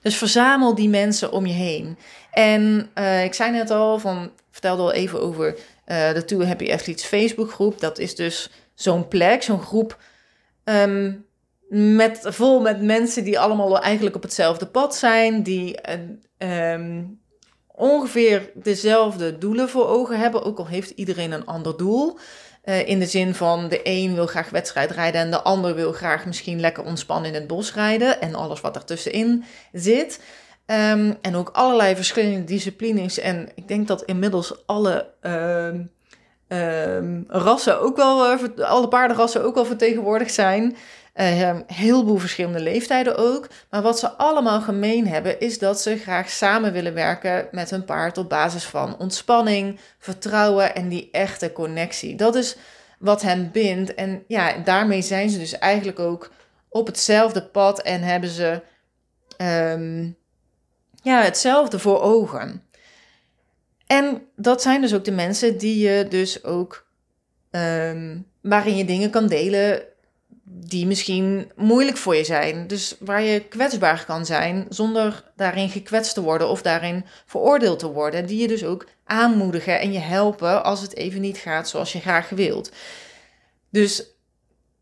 Dus 0.03 0.17
verzamel 0.17 0.75
die 0.75 0.89
mensen 0.89 1.33
om 1.33 1.47
je 1.47 1.53
heen. 1.53 1.99
En 2.31 2.91
uh, 2.95 3.25
ik 3.25 3.35
zei 3.35 3.51
net 3.51 3.71
al, 3.71 3.99
van, 3.99 4.31
vertelde 4.51 4.83
al 4.83 4.93
even 4.93 5.21
over 5.21 5.55
uh, 5.87 6.13
de 6.13 6.25
Too 6.25 6.45
Happy 6.45 6.73
Athletes 6.73 7.05
Facebookgroep. 7.05 7.81
Dat 7.81 7.99
is 7.99 8.15
dus 8.15 8.51
zo'n 8.75 9.09
plek, 9.09 9.43
zo'n 9.43 9.63
groep 9.63 9.99
um, 10.65 11.25
met, 11.71 12.21
vol 12.23 12.61
met 12.61 12.83
mensen 12.83 13.25
die 13.25 13.41
allemaal 13.41 13.81
eigenlijk 13.81 14.17
op 14.17 14.23
hetzelfde 14.23 14.67
pad 14.67 14.97
zijn, 14.97 15.43
die 15.43 15.79
um, 16.39 17.21
ongeveer 17.67 18.51
dezelfde 18.55 19.39
doelen 19.39 19.69
voor 19.69 19.87
ogen 19.87 20.19
hebben, 20.19 20.45
ook 20.45 20.59
al 20.59 20.67
heeft 20.67 20.91
iedereen 20.91 21.33
een 21.33 21.47
ander 21.47 21.77
doel. 21.77 22.19
Uh, 22.65 22.89
in 22.89 22.99
de 22.99 23.07
zin 23.07 23.35
van 23.35 23.69
de 23.69 23.81
een 23.83 24.15
wil 24.15 24.27
graag 24.27 24.51
wedstrijd 24.51 24.91
rijden 24.91 25.21
en 25.21 25.31
de 25.31 25.43
ander 25.43 25.75
wil 25.75 25.93
graag 25.93 26.27
misschien 26.27 26.61
lekker 26.61 26.85
ontspannen 26.85 27.29
in 27.29 27.35
het 27.35 27.47
bos 27.47 27.75
rijden 27.75 28.21
en 28.21 28.35
alles 28.35 28.61
wat 28.61 28.77
ertussenin 28.77 29.45
zit. 29.73 30.21
Um, 30.67 31.17
en 31.21 31.37
ook 31.37 31.49
allerlei 31.53 31.97
verschillende 31.97 32.45
disciplines. 32.45 33.19
En 33.19 33.49
ik 33.55 33.69
denk 33.69 33.89
dat 33.89 34.03
inmiddels 34.03 34.67
alle 34.67 35.11
um, 36.49 37.25
rassen 37.29 37.81
ook 37.81 37.97
wel, 37.97 38.33
uh, 38.33 38.69
alle 38.69 38.89
paardenrassen 38.89 39.45
ook 39.45 39.55
wel 39.55 39.65
vertegenwoordigd 39.65 40.35
zijn. 40.35 40.77
Uh, 41.15 41.41
een 41.41 41.65
heleboel 41.67 42.17
verschillende 42.17 42.61
leeftijden 42.61 43.17
ook. 43.17 43.49
Maar 43.71 43.83
wat 43.83 43.99
ze 43.99 44.09
allemaal 44.09 44.61
gemeen 44.61 45.09
hebben, 45.09 45.41
is 45.41 45.59
dat 45.59 45.81
ze 45.81 45.97
graag 45.97 46.31
samen 46.31 46.73
willen 46.73 46.95
werken 46.95 47.49
met 47.51 47.71
hun 47.71 47.85
paard 47.85 48.19
op 48.19 48.29
basis 48.29 48.65
van 48.65 48.99
ontspanning, 48.99 49.81
vertrouwen 49.99 50.75
en 50.75 50.89
die 50.89 51.09
echte 51.13 51.53
connectie. 51.53 52.17
Dat 52.17 52.35
is 52.35 52.57
wat 52.99 53.23
hen 53.23 53.51
bindt. 53.51 53.95
En 53.95 54.25
ja, 54.27 54.59
daarmee 54.59 55.03
zijn 55.03 55.31
ze 55.31 55.39
dus 55.39 55.59
eigenlijk 55.59 55.99
ook 55.99 56.31
op 56.69 56.87
hetzelfde 56.87 57.43
pad 57.43 57.83
en 57.83 58.03
hebben 58.03 58.31
ze. 58.31 58.63
Um, 59.39 60.19
ja, 61.03 61.23
hetzelfde 61.23 61.79
voor 61.79 62.01
ogen. 62.01 62.63
En 63.87 64.23
dat 64.37 64.63
zijn 64.63 64.81
dus 64.81 64.95
ook 64.95 65.05
de 65.05 65.13
mensen 65.13 65.59
die 65.59 65.89
je 65.89 66.07
dus 66.09 66.45
ook, 66.45 66.87
um, 67.51 68.27
waarin 68.41 68.77
je 68.77 68.85
dingen 68.85 69.11
kan 69.11 69.27
delen 69.27 69.83
die 70.53 70.87
misschien 70.87 71.51
moeilijk 71.57 71.97
voor 71.97 72.17
je 72.17 72.25
zijn. 72.25 72.67
Dus 72.67 72.97
waar 72.99 73.23
je 73.23 73.41
kwetsbaar 73.41 74.05
kan 74.05 74.27
zijn 74.27 74.67
zonder 74.69 75.33
daarin 75.37 75.69
gekwetst 75.69 76.15
te 76.15 76.23
worden 76.23 76.49
of 76.49 76.63
daarin 76.63 77.05
veroordeeld 77.27 77.79
te 77.79 77.93
worden. 77.93 78.27
Die 78.27 78.41
je 78.41 78.49
dus 78.49 78.65
ook 78.65 78.87
aanmoedigen 79.05 79.81
en 79.81 79.93
je 79.93 79.99
helpen 79.99 80.65
als 80.65 80.81
het 80.81 80.97
even 80.97 81.21
niet 81.21 81.39
gaat 81.39 81.69
zoals 81.69 81.93
je 81.93 82.01
graag 82.01 82.29
wilt. 82.29 82.73
Dus 83.71 84.05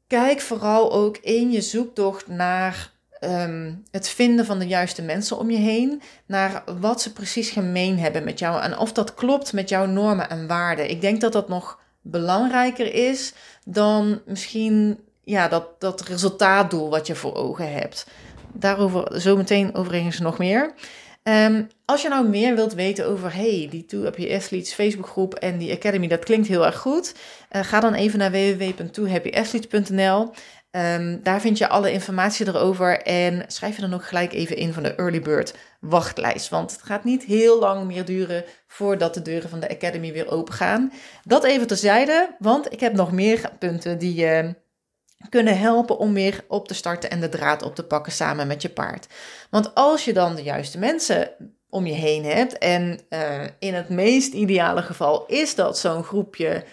kijk 0.07 0.41
vooral 0.41 0.93
ook 0.93 1.17
in 1.17 1.51
je 1.51 1.61
zoektocht 1.61 2.27
naar 2.27 2.97
Ehm, 3.21 3.75
het 3.91 4.09
vinden 4.09 4.47
van 4.47 4.59
de 4.59 4.67
juiste 4.67 5.03
mensen 5.03 5.39
om 5.39 5.51
je 5.51 5.59
heen, 5.59 6.03
naar 6.27 6.63
wat 6.81 7.03
ze 7.03 7.13
precies 7.13 7.51
gemeen 7.51 7.99
hebben 7.99 8.25
met 8.25 8.39
jou 8.39 8.63
en 8.63 8.79
of 8.79 8.93
dat 8.93 9.15
klopt 9.15 9.53
met 9.53 9.69
jouw 9.69 9.87
normen 9.87 10.31
en 10.31 10.47
waarden. 10.47 10.91
Ik 10.91 11.01
denk 11.01 11.21
dat 11.21 11.33
dat 11.33 11.49
nog 11.49 11.81
belangrijker 12.03 12.95
is 12.95 13.33
dan 13.65 14.21
misschien 14.27 14.99
ja, 15.29 15.49
dat, 15.49 15.81
dat 15.81 16.01
resultaatdoel 16.01 16.91
wat 16.91 17.07
je 17.07 17.15
voor 17.15 17.35
ogen 17.35 17.73
hebt. 17.73 18.07
Daarover 18.53 19.21
zometeen 19.21 19.75
overigens 19.75 20.19
nog 20.19 20.39
meer. 20.39 20.75
Um, 21.23 21.69
als 21.85 22.03
je 22.03 22.09
nou 22.09 22.29
meer 22.29 22.55
wilt 22.55 22.75
weten 22.75 23.07
over, 23.07 23.35
hey, 23.35 23.67
die 23.71 23.85
Two 23.85 24.07
Athletes 24.07 24.73
Facebookgroep 24.73 25.35
en 25.35 25.59
die 25.59 25.73
Academy, 25.73 26.07
dat 26.07 26.25
klinkt 26.25 26.49
heel 26.49 26.67
erg 26.67 26.79
goed. 26.79 27.15
Uh, 27.53 27.63
ga 27.63 27.81
dan 27.81 27.95
even 27.95 28.19
naar 28.19 28.31
www.twohappyathletes.nl. 28.31 30.31
Um, 30.71 31.23
daar 31.23 31.41
vind 31.41 31.59
je 31.59 31.69
alle 31.69 31.93
informatie 31.93 32.47
erover 32.47 33.03
en 33.03 33.45
schrijf 33.47 33.75
je 33.75 33.81
dan 33.81 33.95
ook 33.95 34.05
gelijk 34.05 34.33
even 34.33 34.57
in 34.57 34.73
van 34.73 34.83
de 34.83 34.95
Early 34.95 35.21
Bird 35.21 35.55
wachtlijst. 35.81 36.49
Want 36.49 36.73
het 36.73 36.83
gaat 36.83 37.05
niet 37.05 37.25
heel 37.25 37.59
lang 37.59 37.87
meer 37.87 38.05
duren 38.05 38.45
voordat 38.67 39.15
de 39.15 39.23
deuren 39.23 39.51
van 39.51 39.61
de 39.61 39.71
Academy 39.71 40.13
weer 40.13 40.31
open 40.31 40.55
gaan. 40.55 40.93
Dat 41.23 41.45
even 41.45 41.67
terzijde, 41.67 42.37
want 42.39 42.73
ik 42.73 42.81
heb 42.81 42.93
nog 42.93 43.13
meer 43.13 43.51
punten 43.59 43.99
die 43.99 44.15
je 44.15 44.55
kunnen 45.29 45.59
helpen 45.59 45.99
om 45.99 46.15
weer 46.15 46.45
op 46.49 46.69
te 46.69 46.75
starten 46.75 47.11
en 47.11 47.21
de 47.21 47.29
draad 47.29 47.63
op 47.63 47.75
te 47.75 47.85
pakken 47.85 48.13
samen 48.13 48.47
met 48.47 48.63
je 48.63 48.69
paard. 48.69 49.07
Want 49.51 49.75
als 49.75 50.05
je 50.05 50.13
dan 50.13 50.35
de 50.35 50.43
juiste 50.43 50.79
mensen 50.79 51.31
om 51.71 51.87
je 51.87 51.95
heen 51.95 52.25
hebt, 52.25 52.59
en 52.59 53.01
uh, 53.11 53.45
in 53.59 53.75
het 53.75 53.89
meest 53.89 54.33
ideale 54.33 54.83
geval 54.83 55.27
is 55.27 55.55
dat 55.55 55.79
zo'n 55.79 56.05
groepje, 56.05 56.65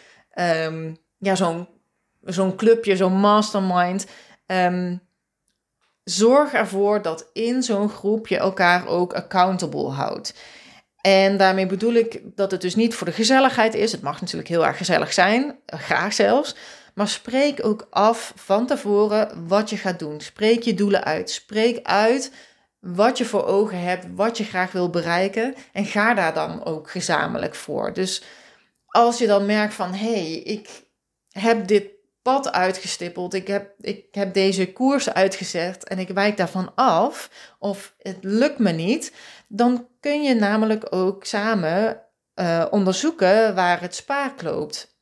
um, 0.66 0.98
ja, 1.18 1.36
zo'n 1.36 1.68
zo'n 2.22 2.56
clubje, 2.56 2.96
zo'n 2.96 3.20
mastermind. 3.20 4.06
Um, 4.48 5.02
zorg 6.04 6.54
ervoor 6.54 7.02
dat 7.02 7.30
in 7.34 7.64
zo'n 7.64 7.90
groep 7.90 8.28
je 8.28 8.38
elkaar 8.38 8.88
ook 8.88 9.14
accountable 9.14 9.90
houdt. 9.90 10.34
En 11.06 11.38
daarmee 11.38 11.66
bedoel 11.66 11.94
ik 11.94 12.22
dat 12.36 12.52
het 12.52 12.62
dus 12.62 12.76
niet 12.76 12.96
voor 12.96 13.08
de 13.08 13.14
gezelligheid 13.14 13.74
is. 13.74 13.92
Het 13.92 14.02
mag 14.02 14.22
natuurlijk 14.22 14.48
heel 14.48 14.66
erg 14.66 14.78
gezellig 14.78 15.14
zijn, 15.14 15.60
graag 15.66 16.14
zelfs. 16.14 16.56
Maar 16.94 17.08
spreek 17.08 17.66
ook 17.66 17.88
af 17.90 18.34
van 18.36 18.68
tevoren 18.68 19.48
wat 19.48 19.70
je 19.70 19.78
gaat 19.78 20.00
doen. 20.00 20.22
Spreek 20.22 20.64
je 20.64 20.74
doelen 20.74 21.04
uit. 21.04 21.30
Spreek 21.30 21.86
uit 21.86 22.32
wat 22.80 23.18
je 23.18 23.26
voor 23.26 23.46
ogen 23.46 23.80
hebt, 23.80 24.06
wat 24.16 24.38
je 24.38 24.44
graag 24.44 24.72
wil 24.72 24.90
bereiken. 24.90 25.56
En 25.74 25.86
ga 25.86 26.14
daar 26.14 26.34
dan 26.34 26.66
ook 26.66 26.90
gezamenlijk 26.90 27.56
voor. 27.56 27.94
Dus 27.94 28.24
als 28.86 29.18
je 29.18 29.28
dan 29.28 29.46
merkt 29.46 29.74
van 29.74 29.94
hé, 29.94 30.14
hey, 30.14 30.34
ik 30.34 30.70
heb 31.30 31.68
dit 31.68 31.95
pad 32.26 32.52
uitgestippeld. 32.52 33.34
Ik 33.34 33.48
heb, 33.48 33.74
ik 33.80 34.06
heb 34.12 34.34
deze 34.34 34.74
koers 34.74 35.14
uitgezet 35.14 35.88
en 35.88 36.00
ik 36.00 36.08
wijk 36.08 36.38
daarvan 36.38 36.76
af. 36.76 37.30
Of 37.60 37.96
het 37.98 38.18
lukt 38.22 38.60
me 38.60 38.72
niet. 38.72 39.14
Dan 39.48 39.88
kun 40.00 40.24
je 40.24 40.34
namelijk 40.34 40.88
ook 40.90 41.26
samen 41.26 42.02
uh, 42.36 42.66
onderzoeken 42.70 43.56
waar 43.56 43.82
het 43.82 43.96
spaak 43.96 44.42
loopt. 44.42 44.98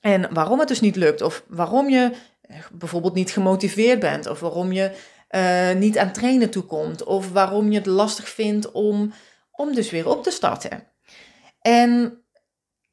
En 0.00 0.34
waarom 0.34 0.58
het 0.58 0.68
dus 0.68 0.80
niet 0.80 0.96
lukt. 0.96 1.22
Of 1.22 1.44
waarom 1.48 1.88
je 1.88 2.12
eh, 2.40 2.56
bijvoorbeeld 2.72 3.14
niet 3.14 3.30
gemotiveerd 3.30 4.00
bent. 4.00 4.26
Of 4.26 4.40
waarom 4.40 4.72
je 4.72 4.96
uh, 5.30 5.72
niet 5.80 5.98
aan 5.98 6.12
trainen 6.12 6.50
toekomt. 6.50 7.04
Of 7.04 7.32
waarom 7.32 7.70
je 7.70 7.78
het 7.78 7.86
lastig 7.86 8.28
vindt 8.28 8.72
om, 8.72 9.12
om 9.50 9.74
dus 9.74 9.90
weer 9.90 10.08
op 10.08 10.22
te 10.22 10.30
starten. 10.30 10.88
En 11.60 12.22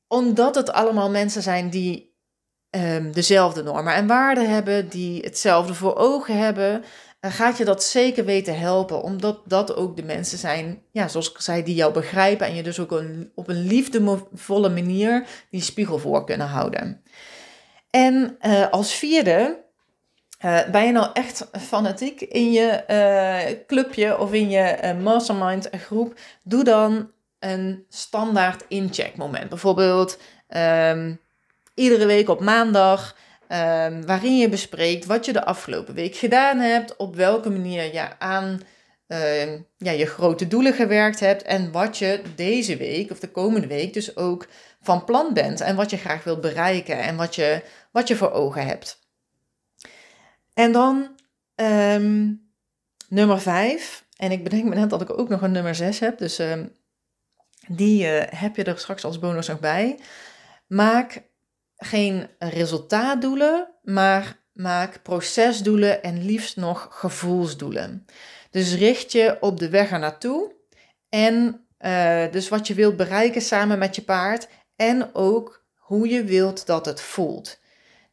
omdat 0.07 0.55
het 0.55 0.71
allemaal 0.71 1.09
mensen 1.09 1.41
zijn 1.41 1.69
die 1.69 2.12
um, 2.75 3.11
dezelfde 3.11 3.63
normen 3.63 3.93
en 3.93 4.07
waarden 4.07 4.49
hebben, 4.49 4.89
die 4.89 5.21
hetzelfde 5.21 5.73
voor 5.73 5.95
ogen 5.95 6.37
hebben, 6.37 6.83
uh, 7.21 7.31
gaat 7.31 7.57
je 7.57 7.65
dat 7.65 7.83
zeker 7.83 8.25
weten 8.25 8.59
helpen. 8.59 9.01
Omdat 9.01 9.41
dat 9.45 9.75
ook 9.75 9.95
de 9.95 10.03
mensen 10.03 10.37
zijn, 10.37 10.81
ja, 10.91 11.07
zoals 11.07 11.31
ik 11.31 11.41
zei, 11.41 11.63
die 11.63 11.75
jou 11.75 11.93
begrijpen 11.93 12.47
en 12.47 12.55
je 12.55 12.63
dus 12.63 12.79
ook 12.79 12.91
een, 12.91 13.31
op 13.35 13.49
een 13.49 13.61
liefdevolle 13.61 14.69
manier 14.69 15.25
die 15.49 15.61
spiegel 15.61 15.99
voor 15.99 16.25
kunnen 16.25 16.47
houden. 16.47 17.01
En 17.89 18.37
uh, 18.41 18.69
als 18.69 18.93
vierde, 18.93 19.59
uh, 20.45 20.69
ben 20.69 20.85
je 20.85 20.91
nou 20.91 21.09
echt 21.13 21.49
fanatiek 21.51 22.21
in 22.21 22.51
je 22.51 23.63
clubje 23.67 24.17
of 24.17 24.33
in 24.33 24.49
je 24.49 24.95
mastermind 25.01 25.69
groep? 25.71 26.19
Doe 26.43 26.63
dan 26.63 27.11
een 27.39 27.85
standaard 27.89 28.65
incheck 28.67 29.15
moment. 29.15 29.49
Bijvoorbeeld, 29.49 30.17
um, 30.49 31.19
iedere 31.73 32.05
week 32.05 32.29
op 32.29 32.39
maandag. 32.39 33.15
Um, 33.49 34.05
waarin 34.05 34.37
je 34.37 34.49
bespreekt 34.49 35.05
wat 35.05 35.25
je 35.25 35.33
de 35.33 35.45
afgelopen 35.45 35.93
week 35.93 36.15
gedaan 36.15 36.59
hebt, 36.59 36.95
op 36.95 37.15
welke 37.15 37.49
manier 37.49 37.93
je 37.93 38.19
aan 38.19 38.61
uh, 39.07 39.53
ja, 39.77 39.91
je 39.91 40.05
grote 40.05 40.47
doelen 40.47 40.73
gewerkt 40.73 41.19
hebt 41.19 41.41
en 41.41 41.71
wat 41.71 41.97
je 41.97 42.21
deze 42.35 42.77
week 42.77 43.11
of 43.11 43.19
de 43.19 43.31
komende 43.31 43.67
week 43.67 43.93
dus 43.93 44.15
ook 44.15 44.47
van 44.81 45.03
plan 45.03 45.33
bent 45.33 45.61
en 45.61 45.75
wat 45.75 45.89
je 45.89 45.97
graag 45.97 46.23
wilt 46.23 46.41
bereiken 46.41 46.97
en 46.97 47.15
wat 47.15 47.35
je, 47.35 47.63
wat 47.91 48.07
je 48.07 48.15
voor 48.15 48.31
ogen 48.31 48.65
hebt. 48.65 48.99
En 50.53 50.71
dan 50.71 51.15
um, 51.55 52.41
nummer 53.09 53.41
5, 53.41 54.05
en 54.17 54.31
ik 54.31 54.43
bedenk 54.43 54.63
me 54.63 54.75
net 54.75 54.89
dat 54.89 55.01
ik 55.01 55.19
ook 55.19 55.29
nog 55.29 55.41
een 55.41 55.51
nummer 55.51 55.75
6 55.75 55.99
heb, 55.99 56.17
dus 56.17 56.41
die 57.67 58.05
uh, 58.05 58.21
heb 58.25 58.55
je 58.55 58.63
er 58.63 58.79
straks 58.79 59.03
als 59.03 59.19
bonus 59.19 59.47
nog 59.47 59.59
bij. 59.59 59.99
Maak 60.67 61.23
geen 61.83 62.29
resultaatdoelen, 62.39 63.67
maar 63.81 64.41
maak 64.53 65.03
procesdoelen 65.03 66.03
en 66.03 66.25
liefst 66.25 66.57
nog 66.57 66.87
gevoelsdoelen. 66.91 68.05
Dus 68.49 68.75
richt 68.75 69.11
je 69.11 69.37
op 69.39 69.59
de 69.59 69.69
weg 69.69 69.91
er 69.91 69.99
naartoe 69.99 70.55
en 71.09 71.65
uh, 71.79 72.31
dus 72.31 72.49
wat 72.49 72.67
je 72.67 72.73
wilt 72.73 72.97
bereiken 72.97 73.41
samen 73.41 73.79
met 73.79 73.95
je 73.95 74.01
paard 74.01 74.47
en 74.75 75.15
ook 75.15 75.65
hoe 75.75 76.07
je 76.07 76.23
wilt 76.23 76.65
dat 76.65 76.85
het 76.85 77.01
voelt. 77.01 77.59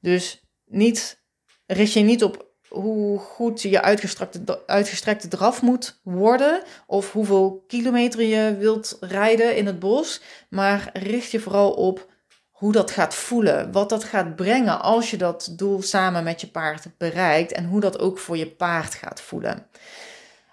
Dus 0.00 0.44
niet, 0.64 1.22
richt 1.66 1.92
je 1.92 2.00
niet 2.00 2.24
op 2.24 2.48
hoe 2.68 3.18
goed 3.18 3.62
je 3.62 3.82
uitgestrekte, 3.82 4.66
uitgestrekte 4.66 5.28
draf 5.28 5.62
moet 5.62 6.00
worden 6.02 6.62
of 6.86 7.12
hoeveel 7.12 7.64
kilometer 7.66 8.22
je 8.22 8.56
wilt 8.56 8.96
rijden 9.00 9.56
in 9.56 9.66
het 9.66 9.78
bos, 9.78 10.20
maar 10.48 10.90
richt 10.92 11.30
je 11.30 11.40
vooral 11.40 11.72
op 11.72 12.12
hoe 12.60 12.72
dat 12.72 12.90
gaat 12.90 13.14
voelen, 13.14 13.72
wat 13.72 13.88
dat 13.88 14.04
gaat 14.04 14.36
brengen 14.36 14.80
als 14.80 15.10
je 15.10 15.16
dat 15.16 15.52
doel 15.56 15.82
samen 15.82 16.24
met 16.24 16.40
je 16.40 16.46
paard 16.46 16.86
bereikt 16.98 17.52
en 17.52 17.64
hoe 17.64 17.80
dat 17.80 17.98
ook 17.98 18.18
voor 18.18 18.36
je 18.36 18.50
paard 18.50 18.94
gaat 18.94 19.20
voelen. 19.20 19.66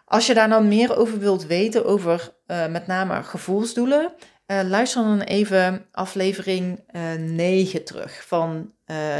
Als 0.06 0.28
je 0.28 0.34
daar 0.34 0.48
nou 0.48 0.64
meer 0.64 0.98
over 0.98 1.20
wilt 1.20 1.46
weten, 1.46 1.86
over 1.86 2.34
uh, 2.48 2.68
met 2.68 2.88
name 2.88 3.24
gevoelsdoelen, 3.24 4.14
uh, 4.48 4.62
luister 4.64 5.04
dan 5.04 5.22
even 5.22 5.86
aflevering 5.92 6.84
uh, 6.92 7.14
eh, 7.14 7.20
9 7.20 7.84
terug 7.84 8.28
van 8.28 8.74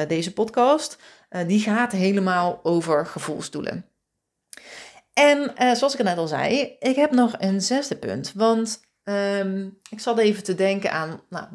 deze 0.08 0.34
podcast. 0.34 0.98
die 1.48 1.60
gaat 1.60 1.92
helemaal 1.92 2.60
over 2.64 3.06
gevoelsdoelen. 3.06 3.86
En 5.14 5.54
zoals 5.76 5.94
ik 5.96 6.04
net 6.04 6.18
al 6.18 6.28
zei, 6.28 6.76
ik 6.80 6.96
heb 6.96 7.12
nog 7.12 7.36
een 7.38 7.62
zesde 7.62 7.96
punt. 7.96 8.32
Want 8.36 8.80
um, 9.04 9.80
ik 9.90 10.00
zat 10.00 10.18
even 10.18 10.44
te 10.44 10.56
denken 10.56 10.92
aan, 10.92 11.22
nou, 11.30 11.48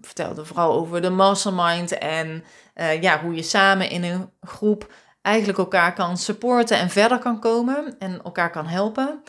vertelde 0.00 0.44
vooral 0.44 0.72
over 0.72 1.02
de 1.02 1.10
mastermind 1.10 1.98
en 1.98 2.44
uh, 2.74 3.02
ja, 3.02 3.20
hoe 3.20 3.34
je 3.34 3.42
samen 3.42 3.90
in 3.90 4.02
een 4.02 4.30
groep 4.40 4.92
eigenlijk 5.22 5.58
elkaar 5.58 5.94
kan 5.94 6.16
supporten 6.16 6.78
en 6.78 6.90
verder 6.90 7.18
kan 7.18 7.40
komen 7.40 7.96
en 7.98 8.22
elkaar 8.22 8.50
kan 8.50 8.66
helpen. 8.66 9.22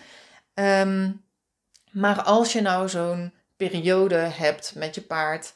Um, 0.53 1.23
maar 1.91 2.21
als 2.21 2.53
je 2.53 2.61
nou 2.61 2.89
zo'n 2.89 3.33
periode 3.55 4.15
hebt 4.15 4.73
met 4.75 4.95
je 4.95 5.01
paard, 5.01 5.53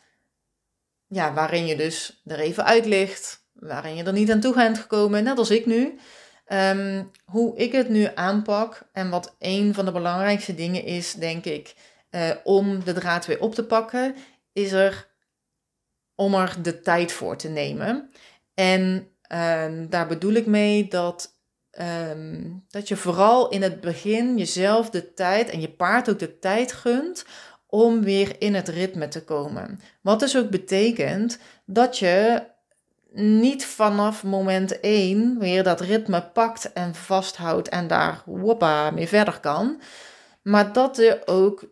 ja, 1.07 1.33
waarin 1.33 1.65
je 1.65 1.75
dus 1.75 2.21
er 2.25 2.39
even 2.39 2.65
uit 2.65 2.85
ligt, 2.85 3.45
waarin 3.53 3.95
je 3.95 4.03
er 4.03 4.13
niet 4.13 4.31
aan 4.31 4.39
toe 4.39 4.53
bent 4.53 4.77
gekomen, 4.77 5.23
net 5.23 5.37
als 5.37 5.49
ik 5.49 5.65
nu. 5.65 5.99
Um, 6.47 7.11
hoe 7.25 7.57
ik 7.57 7.71
het 7.71 7.89
nu 7.89 8.09
aanpak 8.15 8.89
en 8.91 9.09
wat 9.09 9.35
een 9.39 9.73
van 9.73 9.85
de 9.85 9.91
belangrijkste 9.91 10.55
dingen 10.55 10.83
is, 10.83 11.13
denk 11.13 11.45
ik, 11.45 11.75
uh, 12.11 12.29
om 12.43 12.83
de 12.83 12.93
draad 12.93 13.25
weer 13.25 13.39
op 13.39 13.55
te 13.55 13.65
pakken, 13.65 14.15
is 14.53 14.71
er 14.71 15.07
om 16.15 16.33
er 16.33 16.55
de 16.61 16.81
tijd 16.81 17.11
voor 17.11 17.37
te 17.37 17.49
nemen. 17.49 18.09
En 18.53 19.07
uh, 19.31 19.65
daar 19.89 20.07
bedoel 20.07 20.33
ik 20.33 20.45
mee 20.45 20.87
dat 20.87 21.37
ehm, 21.71 22.51
dat 22.67 22.87
je 22.87 22.95
vooral 22.95 23.49
in 23.49 23.61
het 23.61 23.81
begin 23.81 24.37
jezelf 24.37 24.89
de 24.89 25.13
tijd 25.13 25.49
en 25.49 25.61
je 25.61 25.69
paard 25.69 26.09
ook 26.09 26.19
de 26.19 26.39
tijd 26.39 26.71
gunt 26.71 27.25
om 27.67 28.03
weer 28.03 28.35
in 28.41 28.55
het 28.55 28.67
ritme 28.67 29.07
te 29.07 29.23
komen. 29.23 29.79
Wat 30.01 30.19
dus 30.19 30.37
ook 30.37 30.49
betekent 30.49 31.39
dat 31.65 31.97
je 31.97 32.43
niet 33.11 33.65
vanaf 33.65 34.23
moment 34.23 34.79
1 34.79 35.39
weer 35.39 35.63
dat 35.63 35.81
ritme 35.81 36.23
pakt 36.23 36.73
en 36.73 36.95
vasthoudt 36.95 37.69
en 37.69 37.87
daar 37.87 38.21
woppa 38.25 38.91
mee 38.91 39.07
verder 39.07 39.39
kan. 39.39 39.81
Maar 40.41 40.73
dat 40.73 40.95
je 40.95 41.21
ook 41.25 41.65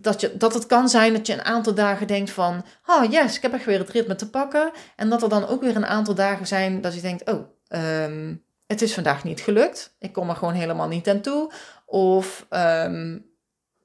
dat, 0.00 0.20
je, 0.20 0.36
dat 0.36 0.54
het 0.54 0.66
kan 0.66 0.88
zijn 0.88 1.12
dat 1.12 1.26
je 1.26 1.32
een 1.32 1.44
aantal 1.44 1.74
dagen 1.74 2.06
denkt 2.06 2.30
van, 2.30 2.64
oh 2.86 3.10
yes, 3.10 3.36
ik 3.36 3.42
heb 3.42 3.52
echt 3.52 3.64
weer 3.64 3.78
het 3.78 3.90
ritme 3.90 4.14
te 4.14 4.30
pakken. 4.30 4.70
En 4.96 5.08
dat 5.08 5.22
er 5.22 5.28
dan 5.28 5.46
ook 5.46 5.60
weer 5.60 5.76
een 5.76 5.86
aantal 5.86 6.14
dagen 6.14 6.46
zijn 6.46 6.80
dat 6.80 6.94
je 6.94 7.00
denkt, 7.00 7.30
oh, 7.30 7.40
ehm, 7.68 8.34
het 8.66 8.82
is 8.82 8.94
vandaag 8.94 9.24
niet 9.24 9.40
gelukt. 9.40 9.94
Ik 9.98 10.12
kom 10.12 10.28
er 10.28 10.36
gewoon 10.36 10.54
helemaal 10.54 10.88
niet 10.88 11.08
aan 11.08 11.20
toe. 11.20 11.52
Of 11.86 12.46
um, 12.50 13.26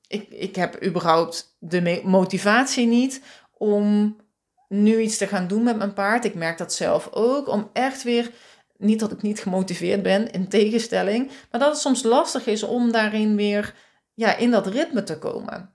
ik, 0.07 0.29
ik 0.29 0.55
heb 0.55 0.83
überhaupt 0.85 1.55
de 1.59 2.01
motivatie 2.03 2.87
niet 2.87 3.21
om 3.57 4.15
nu 4.67 4.99
iets 4.99 5.17
te 5.17 5.27
gaan 5.27 5.47
doen 5.47 5.63
met 5.63 5.77
mijn 5.77 5.93
paard. 5.93 6.25
Ik 6.25 6.35
merk 6.35 6.57
dat 6.57 6.73
zelf 6.73 7.09
ook. 7.11 7.47
Om 7.47 7.69
echt 7.73 8.03
weer, 8.03 8.31
niet 8.77 8.99
dat 8.99 9.11
ik 9.11 9.21
niet 9.21 9.39
gemotiveerd 9.39 10.03
ben, 10.03 10.31
in 10.31 10.47
tegenstelling. 10.47 11.31
Maar 11.51 11.59
dat 11.59 11.69
het 11.69 11.79
soms 11.79 12.03
lastig 12.03 12.45
is 12.45 12.63
om 12.63 12.91
daarin 12.91 13.35
weer 13.35 13.73
ja, 14.13 14.35
in 14.35 14.51
dat 14.51 14.67
ritme 14.67 15.03
te 15.03 15.17
komen. 15.17 15.73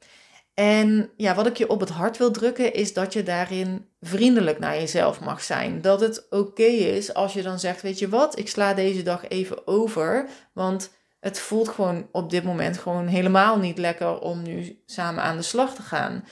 En 0.56 1.10
ja, 1.16 1.34
wat 1.34 1.46
ik 1.46 1.56
je 1.56 1.68
op 1.68 1.80
het 1.80 1.88
hart 1.88 2.16
wil 2.16 2.30
drukken 2.30 2.72
is 2.72 2.92
dat 2.92 3.12
je 3.12 3.22
daarin 3.22 3.88
vriendelijk 4.00 4.58
naar 4.58 4.74
jezelf 4.74 5.20
mag 5.20 5.42
zijn. 5.42 5.80
Dat 5.80 6.00
het 6.00 6.26
oké 6.30 6.62
is 6.62 7.14
als 7.14 7.32
je 7.32 7.42
dan 7.42 7.58
zegt, 7.58 7.82
weet 7.82 7.98
je 7.98 8.08
wat, 8.08 8.38
ik 8.38 8.48
sla 8.48 8.74
deze 8.74 9.02
dag 9.02 9.28
even 9.28 9.66
over, 9.66 10.28
want 10.52 10.90
het 11.20 11.38
voelt 11.38 11.68
gewoon 11.68 12.08
op 12.12 12.30
dit 12.30 12.44
moment 12.44 12.78
gewoon 12.78 13.06
helemaal 13.06 13.58
niet 13.58 13.78
lekker 13.78 14.18
om 14.18 14.42
nu 14.42 14.82
samen 14.86 15.22
aan 15.22 15.36
de 15.36 15.42
slag 15.42 15.74
te 15.74 15.82
gaan. 15.82 16.24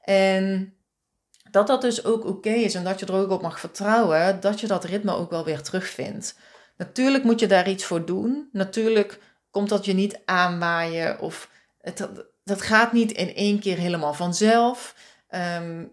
En 0.00 0.74
dat 1.50 1.66
dat 1.66 1.80
dus 1.80 2.04
ook 2.04 2.24
oké 2.24 2.50
is 2.50 2.74
en 2.74 2.84
dat 2.84 3.00
je 3.00 3.06
er 3.06 3.14
ook 3.14 3.30
op 3.30 3.42
mag 3.42 3.60
vertrouwen 3.60 4.40
dat 4.40 4.60
je 4.60 4.66
dat 4.66 4.84
ritme 4.84 5.14
ook 5.14 5.30
wel 5.30 5.44
weer 5.44 5.62
terugvindt. 5.62 6.38
Natuurlijk 6.76 7.24
moet 7.24 7.40
je 7.40 7.46
daar 7.46 7.68
iets 7.68 7.84
voor 7.84 8.04
doen. 8.04 8.48
Natuurlijk 8.52 9.20
komt 9.50 9.68
dat 9.68 9.84
je 9.84 9.92
niet 9.92 10.20
aanwaaien 10.24 11.20
of 11.20 11.50
het, 11.80 12.08
dat 12.44 12.62
gaat 12.62 12.92
niet 12.92 13.12
in 13.12 13.34
één 13.34 13.60
keer 13.60 13.76
helemaal 13.76 14.14
vanzelf. 14.14 14.94
Um, 15.30 15.92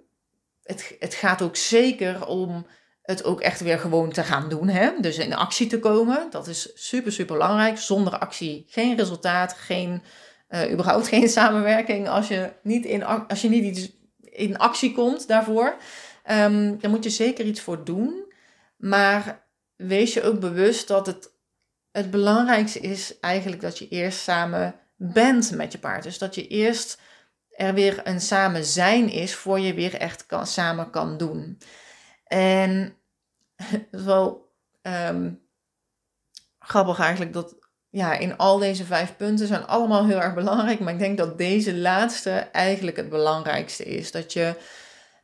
het, 0.63 0.95
het 0.99 1.13
gaat 1.13 1.41
ook 1.41 1.55
zeker 1.55 2.27
om 2.27 2.65
het 3.01 3.23
ook 3.23 3.41
echt 3.41 3.59
weer 3.59 3.79
gewoon 3.79 4.11
te 4.11 4.23
gaan 4.23 4.49
doen. 4.49 4.67
Hè? 4.67 4.91
Dus 4.99 5.17
in 5.17 5.33
actie 5.33 5.67
te 5.67 5.79
komen. 5.79 6.27
Dat 6.29 6.47
is 6.47 6.71
super, 6.73 7.11
super 7.11 7.35
belangrijk. 7.35 7.77
Zonder 7.77 8.17
actie 8.17 8.65
geen 8.67 8.97
resultaat, 8.97 9.53
geen, 9.53 10.03
uh, 10.49 10.71
überhaupt 10.71 11.07
geen 11.07 11.29
samenwerking. 11.39 12.09
Als 12.09 12.27
je 12.27 12.51
niet 12.63 12.85
in, 12.85 13.03
als 13.03 13.41
je 13.41 13.49
niet 13.49 13.93
in 14.21 14.57
actie 14.57 14.93
komt 14.93 15.27
daarvoor, 15.27 15.77
um, 16.31 16.79
dan 16.79 16.91
moet 16.91 17.03
je 17.03 17.09
zeker 17.09 17.45
iets 17.45 17.61
voor 17.61 17.83
doen. 17.83 18.33
Maar 18.77 19.47
wees 19.75 20.13
je 20.13 20.23
ook 20.23 20.39
bewust 20.39 20.87
dat 20.87 21.05
het, 21.05 21.29
het 21.91 22.11
belangrijkste 22.11 22.79
is 22.79 23.19
eigenlijk 23.19 23.61
dat 23.61 23.77
je 23.77 23.87
eerst 23.87 24.19
samen 24.19 24.75
bent 24.99 25.51
met 25.51 25.71
je 25.71 25.77
paard. 25.77 26.03
Dus 26.03 26.17
dat 26.17 26.35
je 26.35 26.47
eerst 26.47 26.99
er 27.49 27.73
weer 27.73 28.01
een 28.03 28.21
samen 28.21 28.65
zijn 28.65 29.09
is 29.09 29.35
voor 29.35 29.59
je 29.59 29.73
weer 29.73 29.95
echt 29.95 30.25
samen 30.43 30.89
kan 30.89 31.17
doen. 31.17 31.57
En 32.23 32.95
het 33.63 33.87
is 33.91 34.03
wel 34.03 34.51
um, 34.81 35.41
grappig 36.59 36.99
eigenlijk 36.99 37.33
dat 37.33 37.55
ja, 37.89 38.17
in 38.17 38.37
al 38.37 38.57
deze 38.57 38.85
vijf 38.85 39.15
punten 39.15 39.47
zijn 39.47 39.65
allemaal 39.65 40.05
heel 40.05 40.21
erg 40.21 40.33
belangrijk. 40.33 40.79
Maar 40.79 40.93
ik 40.93 40.99
denk 40.99 41.17
dat 41.17 41.37
deze 41.37 41.75
laatste 41.75 42.31
eigenlijk 42.31 42.97
het 42.97 43.09
belangrijkste 43.09 43.85
is. 43.85 44.11
Dat 44.11 44.33
je 44.33 44.55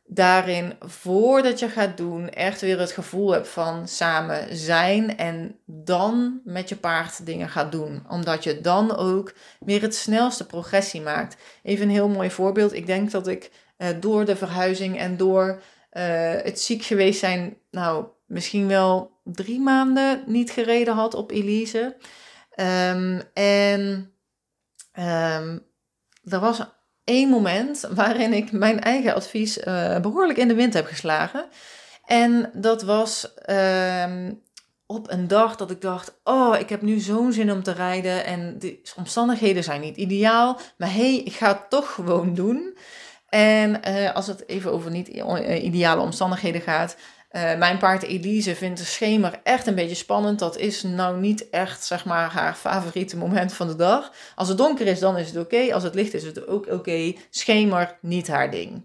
daarin, 0.06 0.74
voordat 0.80 1.58
je 1.58 1.68
gaat 1.68 1.96
doen, 1.96 2.28
echt 2.28 2.60
weer 2.60 2.78
het 2.78 2.92
gevoel 2.92 3.30
hebt 3.30 3.48
van 3.48 3.88
samen 3.88 4.56
zijn 4.56 5.16
en 5.16 5.58
dan 5.66 6.40
met 6.44 6.68
je 6.68 6.76
paard 6.76 7.26
dingen 7.26 7.48
gaat 7.48 7.72
doen. 7.72 8.02
Omdat 8.08 8.44
je 8.44 8.60
dan 8.60 8.96
ook 8.96 9.34
weer 9.60 9.82
het 9.82 9.94
snelste 9.94 10.46
progressie 10.46 11.00
maakt. 11.00 11.36
Even 11.62 11.84
een 11.84 11.94
heel 11.94 12.08
mooi 12.08 12.30
voorbeeld. 12.30 12.72
Ik 12.72 12.86
denk 12.86 13.10
dat 13.10 13.26
ik 13.26 13.50
uh, 13.78 13.88
door 14.00 14.24
de 14.24 14.36
verhuizing 14.36 14.98
en 14.98 15.16
door 15.16 15.48
uh, 15.92 16.02
het 16.42 16.60
ziek 16.60 16.82
geweest 16.82 17.20
zijn, 17.20 17.56
nou 17.70 18.06
misschien 18.26 18.68
wel 18.68 19.20
drie 19.24 19.60
maanden 19.60 20.22
niet 20.26 20.50
gereden 20.50 20.94
had 20.94 21.14
op 21.14 21.30
Elise. 21.30 21.96
Um, 22.60 23.22
en 23.32 24.12
um, 24.92 25.66
er 26.24 26.40
was 26.40 26.75
één 27.06 27.28
moment 27.28 27.88
waarin 27.90 28.32
ik 28.32 28.52
mijn 28.52 28.80
eigen 28.80 29.14
advies 29.14 29.58
uh, 29.58 29.98
behoorlijk 29.98 30.38
in 30.38 30.48
de 30.48 30.54
wind 30.54 30.74
heb 30.74 30.86
geslagen. 30.86 31.44
En 32.04 32.50
dat 32.54 32.82
was 32.82 33.32
um, 33.50 34.42
op 34.86 35.10
een 35.10 35.28
dag 35.28 35.56
dat 35.56 35.70
ik 35.70 35.80
dacht: 35.80 36.18
Oh, 36.24 36.58
ik 36.58 36.68
heb 36.68 36.82
nu 36.82 36.98
zo'n 36.98 37.32
zin 37.32 37.52
om 37.52 37.62
te 37.62 37.72
rijden. 37.72 38.24
En 38.24 38.58
de 38.58 38.80
omstandigheden 38.96 39.64
zijn 39.64 39.80
niet 39.80 39.96
ideaal. 39.96 40.58
Maar 40.76 40.92
hé, 40.92 41.12
hey, 41.12 41.16
ik 41.16 41.32
ga 41.32 41.48
het 41.48 41.70
toch 41.70 41.92
gewoon 41.92 42.34
doen. 42.34 42.76
En 43.28 43.80
uh, 43.88 44.14
als 44.14 44.26
het 44.26 44.48
even 44.48 44.72
over 44.72 44.90
niet 44.90 45.08
ideale 45.08 46.00
omstandigheden 46.00 46.60
gaat, 46.60 46.96
uh, 47.36 47.54
mijn 47.54 47.78
paard 47.78 48.02
Elise 48.02 48.54
vindt 48.54 48.78
de 48.78 48.84
schemer 48.84 49.40
echt 49.42 49.66
een 49.66 49.74
beetje 49.74 49.94
spannend. 49.94 50.38
Dat 50.38 50.56
is 50.56 50.82
nou 50.82 51.20
niet 51.20 51.50
echt 51.50 51.84
zeg 51.84 52.04
maar, 52.04 52.30
haar 52.30 52.54
favoriete 52.54 53.16
moment 53.16 53.52
van 53.52 53.66
de 53.66 53.76
dag. 53.76 54.12
Als 54.34 54.48
het 54.48 54.58
donker 54.58 54.86
is, 54.86 54.98
dan 54.98 55.16
is 55.16 55.28
het 55.28 55.36
oké. 55.36 55.74
Als 55.74 55.82
het 55.82 55.94
licht 55.94 56.14
is, 56.14 56.22
is 56.22 56.28
het 56.28 56.46
ook 56.46 56.66
oké. 56.66 57.14
Schemer, 57.30 57.98
niet 58.00 58.28
haar 58.28 58.50
ding. 58.50 58.84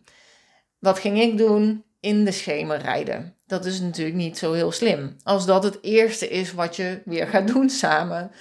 Wat 0.80 1.00
ging 1.00 1.20
ik 1.22 1.38
doen? 1.38 1.84
In 2.00 2.26
de 2.26 2.32
schemer 2.32 2.78
rijden. 2.78 3.36
Dat 3.46 3.66
is 3.66 3.80
natuurlijk 3.80 4.16
niet 4.16 4.38
zo 4.38 4.54
heel 4.54 4.72
slim. 4.72 5.18
Als 5.24 5.46
dat 5.46 5.64
het 5.64 5.78
eerste 5.82 6.28
is 6.30 6.54
wat 6.54 6.76
je 6.76 7.02
weer 7.06 7.28
gaat 7.28 7.48
doen 7.48 7.70
samen. 7.70 8.32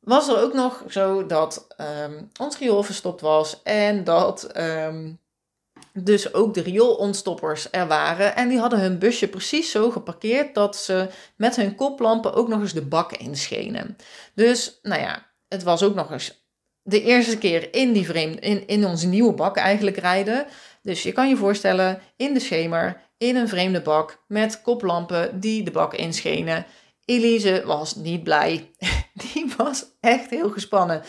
Was 0.00 0.28
er 0.28 0.42
ook 0.42 0.52
nog 0.52 0.84
zo 0.88 1.26
dat 1.26 1.66
um, 2.04 2.30
ons 2.40 2.58
riool 2.58 2.82
verstopt 2.82 3.20
was 3.20 3.62
en 3.62 4.04
dat 4.04 4.56
um, 4.56 5.18
dus 6.02 6.34
ook 6.34 6.54
de 6.54 6.60
rioolontstoppers 6.60 7.68
er 7.70 7.86
waren. 7.86 8.36
En 8.36 8.48
die 8.48 8.58
hadden 8.58 8.80
hun 8.80 8.98
busje 8.98 9.28
precies 9.28 9.70
zo 9.70 9.90
geparkeerd 9.90 10.54
dat 10.54 10.76
ze 10.76 11.08
met 11.36 11.56
hun 11.56 11.74
koplampen 11.74 12.34
ook 12.34 12.48
nog 12.48 12.60
eens 12.60 12.72
de 12.72 12.86
bak 12.86 13.12
inschenen. 13.12 13.96
Dus, 14.34 14.78
nou 14.82 15.00
ja, 15.00 15.26
het 15.48 15.62
was 15.62 15.82
ook 15.82 15.94
nog 15.94 16.12
eens 16.12 16.42
de 16.82 17.02
eerste 17.02 17.38
keer 17.38 17.74
in, 17.74 17.92
die 17.92 18.06
vreemde, 18.06 18.40
in, 18.40 18.66
in 18.66 18.86
onze 18.86 19.06
nieuwe 19.06 19.32
bak 19.32 19.56
eigenlijk 19.56 19.96
rijden. 19.96 20.46
Dus 20.82 21.02
je 21.02 21.12
kan 21.12 21.28
je 21.28 21.36
voorstellen, 21.36 22.00
in 22.16 22.34
de 22.34 22.40
schemer, 22.40 23.00
in 23.18 23.36
een 23.36 23.48
vreemde 23.48 23.80
bak, 23.80 24.24
met 24.28 24.62
koplampen 24.62 25.40
die 25.40 25.62
de 25.62 25.70
bak 25.70 25.94
inschenen. 25.94 26.66
Elise 27.04 27.62
was 27.66 27.94
niet 27.94 28.22
blij. 28.22 28.70
Die 29.32 29.52
was 29.56 29.84
echt 30.00 30.30
heel 30.30 30.50
gespannen. 30.50 31.02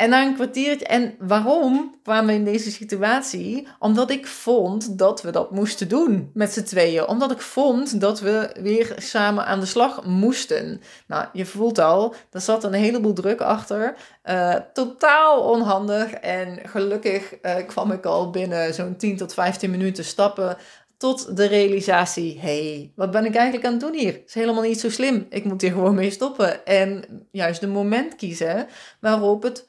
En 0.00 0.10
na 0.10 0.26
een 0.26 0.34
kwartiertje, 0.34 0.86
en 0.86 1.14
waarom 1.18 1.94
kwamen 2.02 2.26
we 2.26 2.32
in 2.32 2.44
deze 2.44 2.70
situatie? 2.70 3.68
Omdat 3.78 4.10
ik 4.10 4.26
vond 4.26 4.98
dat 4.98 5.22
we 5.22 5.30
dat 5.30 5.50
moesten 5.50 5.88
doen 5.88 6.30
met 6.34 6.52
z'n 6.52 6.62
tweeën. 6.62 7.06
Omdat 7.06 7.30
ik 7.30 7.40
vond 7.40 8.00
dat 8.00 8.20
we 8.20 8.56
weer 8.60 8.94
samen 8.96 9.46
aan 9.46 9.60
de 9.60 9.66
slag 9.66 10.04
moesten. 10.04 10.80
Nou, 11.06 11.26
je 11.32 11.46
voelt 11.46 11.78
al, 11.78 12.14
er 12.30 12.40
zat 12.40 12.64
een 12.64 12.72
heleboel 12.72 13.12
druk 13.12 13.40
achter. 13.40 13.96
Uh, 14.24 14.54
totaal 14.72 15.40
onhandig. 15.40 16.12
En 16.12 16.58
gelukkig 16.64 17.34
uh, 17.42 17.54
kwam 17.66 17.92
ik 17.92 18.04
al 18.04 18.30
binnen 18.30 18.74
zo'n 18.74 18.96
10 18.96 19.16
tot 19.16 19.34
15 19.34 19.70
minuten 19.70 20.04
stappen 20.04 20.56
tot 20.96 21.36
de 21.36 21.46
realisatie: 21.46 22.38
hey, 22.40 22.92
wat 22.96 23.10
ben 23.10 23.24
ik 23.24 23.34
eigenlijk 23.34 23.66
aan 23.66 23.72
het 23.72 23.80
doen 23.80 23.94
hier? 23.94 24.22
is 24.26 24.34
helemaal 24.34 24.62
niet 24.62 24.80
zo 24.80 24.90
slim. 24.90 25.26
Ik 25.30 25.44
moet 25.44 25.60
hier 25.60 25.72
gewoon 25.72 25.94
mee 25.94 26.10
stoppen. 26.10 26.64
En 26.64 27.04
juist 27.30 27.62
een 27.62 27.70
moment 27.70 28.16
kiezen 28.16 28.66
waarop 29.00 29.42
het 29.42 29.68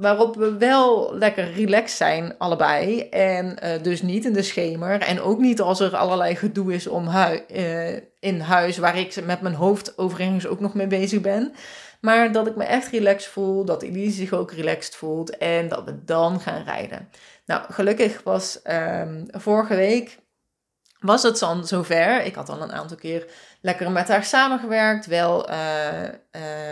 Waarop 0.00 0.36
we 0.36 0.56
wel 0.56 1.14
lekker 1.16 1.52
relaxed 1.52 1.96
zijn, 1.96 2.34
allebei. 2.38 3.00
En 3.00 3.56
uh, 3.64 3.82
dus 3.82 4.02
niet 4.02 4.24
in 4.24 4.32
de 4.32 4.42
schemer. 4.42 5.00
En 5.00 5.20
ook 5.20 5.38
niet 5.38 5.60
als 5.60 5.80
er 5.80 5.96
allerlei 5.96 6.36
gedoe 6.36 6.74
is 6.74 6.86
om 6.86 7.08
uh, 7.08 7.96
in 8.20 8.40
huis, 8.40 8.78
waar 8.78 8.98
ik 8.98 9.24
met 9.24 9.40
mijn 9.40 9.54
hoofd 9.54 9.98
overigens 9.98 10.46
ook 10.46 10.60
nog 10.60 10.74
mee 10.74 10.86
bezig 10.86 11.20
ben. 11.20 11.52
Maar 12.00 12.32
dat 12.32 12.46
ik 12.46 12.56
me 12.56 12.64
echt 12.64 12.88
relaxed 12.90 13.30
voel, 13.30 13.64
dat 13.64 13.82
Elise 13.82 14.16
zich 14.16 14.32
ook 14.32 14.52
relaxed 14.52 14.96
voelt 14.96 15.36
en 15.36 15.68
dat 15.68 15.84
we 15.84 16.04
dan 16.04 16.40
gaan 16.40 16.64
rijden. 16.64 17.08
Nou, 17.46 17.72
gelukkig 17.72 18.22
was 18.22 18.60
um, 18.64 19.26
vorige 19.30 19.74
week 19.74 20.18
was 21.00 21.22
het 21.22 21.38
dan 21.38 21.66
zover. 21.66 22.24
Ik 22.24 22.34
had 22.34 22.48
al 22.48 22.62
een 22.62 22.72
aantal 22.72 22.96
keer 22.96 23.26
lekker 23.60 23.90
met 23.90 24.08
haar 24.08 24.24
samengewerkt. 24.24 25.06
Wel 25.06 25.50
uh, 25.50 26.02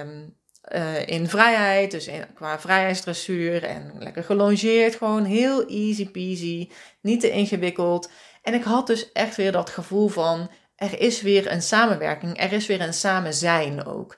um, 0.01 0.38
uh, 0.75 1.07
in 1.07 1.29
vrijheid, 1.29 1.91
dus 1.91 2.11
qua 2.35 2.61
vrijheidsdressuur 2.61 3.65
en 3.65 3.93
lekker 3.99 4.25
gelongeerd. 4.25 4.95
Gewoon 4.95 5.25
heel 5.25 5.67
easy 5.67 6.11
peasy, 6.11 6.71
niet 7.01 7.21
te 7.21 7.31
ingewikkeld. 7.31 8.11
En 8.43 8.55
ik 8.55 8.63
had 8.63 8.87
dus 8.87 9.13
echt 9.13 9.37
weer 9.37 9.53
dat 9.53 9.71
gevoel 9.71 10.09
van, 10.09 10.51
er 10.77 11.01
is 11.01 11.23
weer 11.23 11.53
een 11.53 11.63
samenwerking, 11.63 12.41
er 12.41 12.53
is 12.53 12.67
weer 12.67 12.81
een 12.81 12.95
samen 12.95 13.35
zijn 13.35 13.85
ook. 13.87 14.17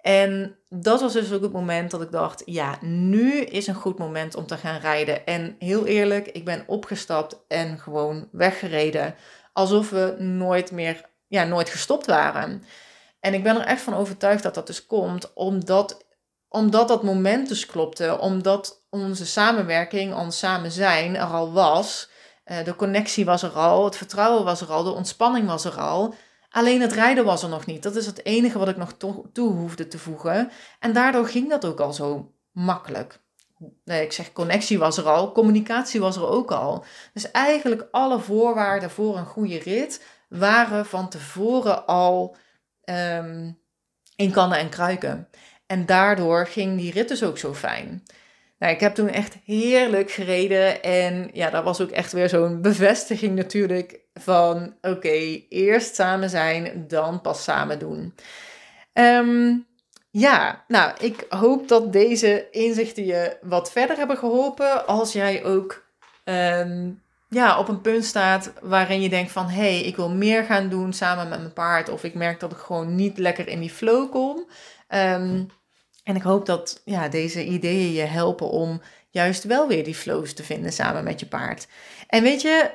En 0.00 0.56
dat 0.68 1.00
was 1.00 1.12
dus 1.12 1.32
ook 1.32 1.42
het 1.42 1.52
moment 1.52 1.90
dat 1.90 2.02
ik 2.02 2.10
dacht, 2.10 2.42
ja, 2.44 2.78
nu 2.80 3.40
is 3.40 3.66
een 3.66 3.74
goed 3.74 3.98
moment 3.98 4.34
om 4.34 4.46
te 4.46 4.56
gaan 4.56 4.80
rijden. 4.80 5.26
En 5.26 5.56
heel 5.58 5.86
eerlijk, 5.86 6.28
ik 6.28 6.44
ben 6.44 6.64
opgestapt 6.66 7.44
en 7.48 7.78
gewoon 7.78 8.28
weggereden. 8.32 9.14
Alsof 9.52 9.90
we 9.90 10.14
nooit 10.18 10.72
meer, 10.72 11.08
ja, 11.26 11.44
nooit 11.44 11.68
gestopt 11.68 12.06
waren. 12.06 12.62
En 13.20 13.34
ik 13.34 13.42
ben 13.42 13.56
er 13.56 13.66
echt 13.66 13.80
van 13.80 13.94
overtuigd 13.94 14.42
dat 14.42 14.54
dat 14.54 14.66
dus 14.66 14.86
komt, 14.86 15.32
omdat, 15.34 16.04
omdat 16.48 16.88
dat 16.88 17.02
moment 17.02 17.48
dus 17.48 17.66
klopte. 17.66 18.18
Omdat 18.18 18.82
onze 18.90 19.26
samenwerking, 19.26 20.14
ons 20.14 20.38
samen 20.38 20.70
zijn 20.70 21.16
er 21.16 21.26
al 21.26 21.52
was. 21.52 22.10
Eh, 22.44 22.64
de 22.64 22.76
connectie 22.76 23.24
was 23.24 23.42
er 23.42 23.50
al, 23.50 23.84
het 23.84 23.96
vertrouwen 23.96 24.44
was 24.44 24.60
er 24.60 24.72
al, 24.72 24.82
de 24.82 24.90
ontspanning 24.90 25.46
was 25.46 25.64
er 25.64 25.80
al. 25.80 26.14
Alleen 26.50 26.80
het 26.80 26.92
rijden 26.92 27.24
was 27.24 27.42
er 27.42 27.48
nog 27.48 27.66
niet. 27.66 27.82
Dat 27.82 27.96
is 27.96 28.06
het 28.06 28.24
enige 28.24 28.58
wat 28.58 28.68
ik 28.68 28.76
nog 28.76 28.92
toe 29.32 29.52
hoefde 29.52 29.88
te 29.88 29.98
voegen. 29.98 30.50
En 30.80 30.92
daardoor 30.92 31.26
ging 31.26 31.48
dat 31.48 31.64
ook 31.64 31.80
al 31.80 31.92
zo 31.92 32.32
makkelijk. 32.52 33.20
Nee, 33.84 34.02
ik 34.04 34.12
zeg 34.12 34.32
connectie 34.32 34.78
was 34.78 34.96
er 34.96 35.04
al, 35.04 35.32
communicatie 35.32 36.00
was 36.00 36.16
er 36.16 36.28
ook 36.28 36.50
al. 36.50 36.84
Dus 37.12 37.30
eigenlijk 37.30 37.88
alle 37.90 38.20
voorwaarden 38.20 38.90
voor 38.90 39.16
een 39.16 39.26
goede 39.26 39.58
rit 39.58 40.04
waren 40.28 40.86
van 40.86 41.08
tevoren 41.08 41.86
al 41.86 42.36
um, 42.88 43.58
in 44.16 44.30
kannen 44.30 44.58
en 44.58 44.68
kruiken. 44.68 45.28
En 45.66 45.86
daardoor 45.86 46.46
ging 46.46 46.78
die 46.78 46.92
rit 46.92 47.08
dus 47.08 47.22
ook 47.22 47.38
zo 47.38 47.54
fijn. 47.54 48.02
Nou, 48.58 48.72
ik 48.72 48.80
heb 48.80 48.94
toen 48.94 49.08
echt 49.08 49.36
heerlijk 49.44 50.10
gereden. 50.10 50.82
En 50.82 51.30
ja, 51.32 51.50
dat 51.50 51.64
was 51.64 51.80
ook 51.80 51.90
echt 51.90 52.12
weer 52.12 52.28
zo'n 52.28 52.62
bevestiging 52.62 53.36
natuurlijk 53.36 54.00
van 54.14 54.76
oké, 54.80 55.42
eerst 55.48 55.94
samen 55.94 56.30
zijn, 56.30 56.84
dan 56.88 57.20
pas 57.20 57.42
samen 57.42 57.78
doen. 57.78 58.14
Ehm, 58.92 59.56
ja, 60.10 60.64
nou, 60.68 60.92
ik 61.00 61.26
hoop 61.28 61.68
dat 61.68 61.92
deze 61.92 62.50
inzichten 62.50 63.04
je 63.04 63.36
wat 63.42 63.72
verder 63.72 63.96
hebben 63.96 64.16
geholpen. 64.16 64.86
Als 64.86 65.12
jij 65.12 65.44
ook 65.44 65.86
ehm, 66.24 66.90
ja, 67.28 67.58
op 67.58 67.68
een 67.68 67.80
punt 67.80 68.04
staat 68.04 68.52
waarin 68.62 69.00
je 69.00 69.08
denkt 69.08 69.32
van... 69.32 69.48
hé, 69.48 69.60
hey, 69.60 69.80
ik 69.80 69.96
wil 69.96 70.10
meer 70.10 70.44
gaan 70.44 70.68
doen 70.68 70.92
samen 70.92 71.28
met 71.28 71.38
mijn 71.38 71.52
paard... 71.52 71.88
of 71.88 72.04
ik 72.04 72.14
merk 72.14 72.40
dat 72.40 72.52
ik 72.52 72.58
gewoon 72.58 72.94
niet 72.94 73.18
lekker 73.18 73.48
in 73.48 73.60
die 73.60 73.70
flow 73.70 74.10
kom... 74.10 74.48
Um, 74.88 75.48
en 76.08 76.16
ik 76.16 76.22
hoop 76.22 76.46
dat 76.46 76.82
ja, 76.84 77.08
deze 77.08 77.44
ideeën 77.44 77.92
je 77.92 78.02
helpen 78.02 78.48
om 78.50 78.80
juist 79.10 79.44
wel 79.44 79.68
weer 79.68 79.84
die 79.84 79.94
flows 79.94 80.34
te 80.34 80.42
vinden 80.42 80.72
samen 80.72 81.04
met 81.04 81.20
je 81.20 81.26
paard. 81.26 81.66
En 82.06 82.22
weet 82.22 82.42
je, 82.42 82.70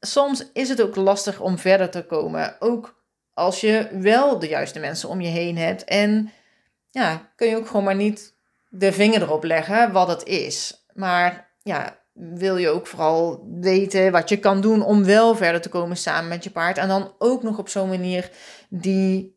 soms 0.00 0.52
is 0.52 0.68
het 0.68 0.82
ook 0.82 0.96
lastig 0.96 1.40
om 1.40 1.58
verder 1.58 1.90
te 1.90 2.06
komen. 2.06 2.56
Ook 2.58 3.02
als 3.34 3.60
je 3.60 3.88
wel 3.92 4.38
de 4.38 4.48
juiste 4.48 4.78
mensen 4.78 5.08
om 5.08 5.20
je 5.20 5.28
heen 5.28 5.56
hebt. 5.56 5.84
En 5.84 6.32
ja, 6.90 7.30
kun 7.36 7.48
je 7.48 7.56
ook 7.56 7.66
gewoon 7.66 7.84
maar 7.84 7.94
niet 7.94 8.34
de 8.68 8.92
vinger 8.92 9.22
erop 9.22 9.44
leggen 9.44 9.92
wat 9.92 10.08
het 10.08 10.24
is. 10.24 10.86
Maar 10.94 11.50
ja, 11.62 11.97
wil 12.18 12.56
je 12.56 12.68
ook 12.68 12.86
vooral 12.86 13.46
weten 13.60 14.12
wat 14.12 14.28
je 14.28 14.36
kan 14.36 14.60
doen 14.60 14.82
om 14.82 15.04
wel 15.04 15.36
verder 15.36 15.60
te 15.60 15.68
komen 15.68 15.96
samen 15.96 16.28
met 16.28 16.44
je 16.44 16.50
paard. 16.50 16.78
En 16.78 16.88
dan 16.88 17.14
ook 17.18 17.42
nog 17.42 17.58
op 17.58 17.68
zo'n 17.68 17.88
manier 17.88 18.30
die 18.68 19.36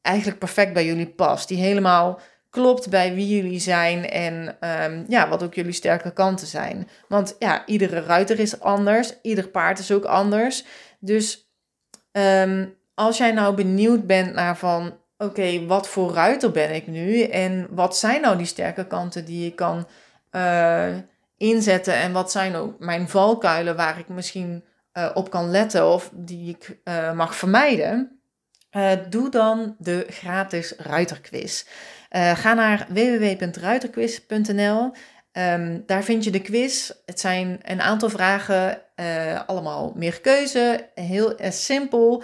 eigenlijk 0.00 0.38
perfect 0.38 0.72
bij 0.72 0.86
jullie 0.86 1.08
past. 1.08 1.48
Die 1.48 1.58
helemaal 1.58 2.20
klopt 2.50 2.90
bij 2.90 3.14
wie 3.14 3.36
jullie 3.36 3.58
zijn 3.58 4.10
en 4.10 4.56
um, 4.60 5.04
ja, 5.08 5.28
wat 5.28 5.42
ook 5.42 5.54
jullie 5.54 5.72
sterke 5.72 6.12
kanten 6.12 6.46
zijn. 6.46 6.88
Want 7.08 7.36
ja, 7.38 7.66
iedere 7.66 8.00
ruiter 8.00 8.38
is 8.38 8.60
anders, 8.60 9.14
ieder 9.22 9.48
paard 9.48 9.78
is 9.78 9.92
ook 9.92 10.04
anders. 10.04 10.64
Dus 11.00 11.50
um, 12.12 12.76
als 12.94 13.18
jij 13.18 13.32
nou 13.32 13.54
benieuwd 13.54 14.06
bent 14.06 14.34
naar 14.34 14.56
van, 14.56 14.98
oké, 15.18 15.66
wat 15.66 15.88
voor 15.88 16.12
ruiter 16.12 16.50
ben 16.50 16.74
ik 16.74 16.86
nu 16.86 17.22
en 17.22 17.66
wat 17.70 17.96
zijn 17.96 18.20
nou 18.20 18.36
die 18.36 18.46
sterke 18.46 18.86
kanten 18.86 19.24
die 19.24 19.46
ik 19.46 19.56
kan 19.56 19.86
uh, 20.32 20.96
inzetten 21.36 21.94
en 21.94 22.12
wat 22.12 22.30
zijn 22.30 22.54
ook 22.54 22.78
mijn 22.78 23.08
valkuilen 23.08 23.76
waar 23.76 23.98
ik 23.98 24.08
misschien 24.08 24.64
uh, 24.92 25.10
op 25.14 25.30
kan 25.30 25.50
letten 25.50 25.92
of 25.92 26.10
die 26.12 26.48
ik 26.48 26.78
uh, 26.84 27.12
mag 27.12 27.36
vermijden. 27.36 28.18
doe 29.08 29.30
dan 29.30 29.76
de 29.78 30.06
gratis 30.08 30.74
ruiterquiz. 30.76 31.64
Ga 32.34 32.54
naar 32.54 32.86
www.ruiterquiz.nl. 32.88 34.92
Um, 35.32 35.82
daar 35.86 36.04
vind 36.04 36.24
je 36.24 36.30
de 36.30 36.40
quiz. 36.40 36.90
Het 37.06 37.20
zijn 37.20 37.60
een 37.62 37.80
aantal 37.80 38.08
vragen, 38.08 38.80
allemaal 39.46 39.92
meer 39.96 40.20
keuze. 40.20 40.90
Heel 40.94 41.36
simpel. 41.48 42.22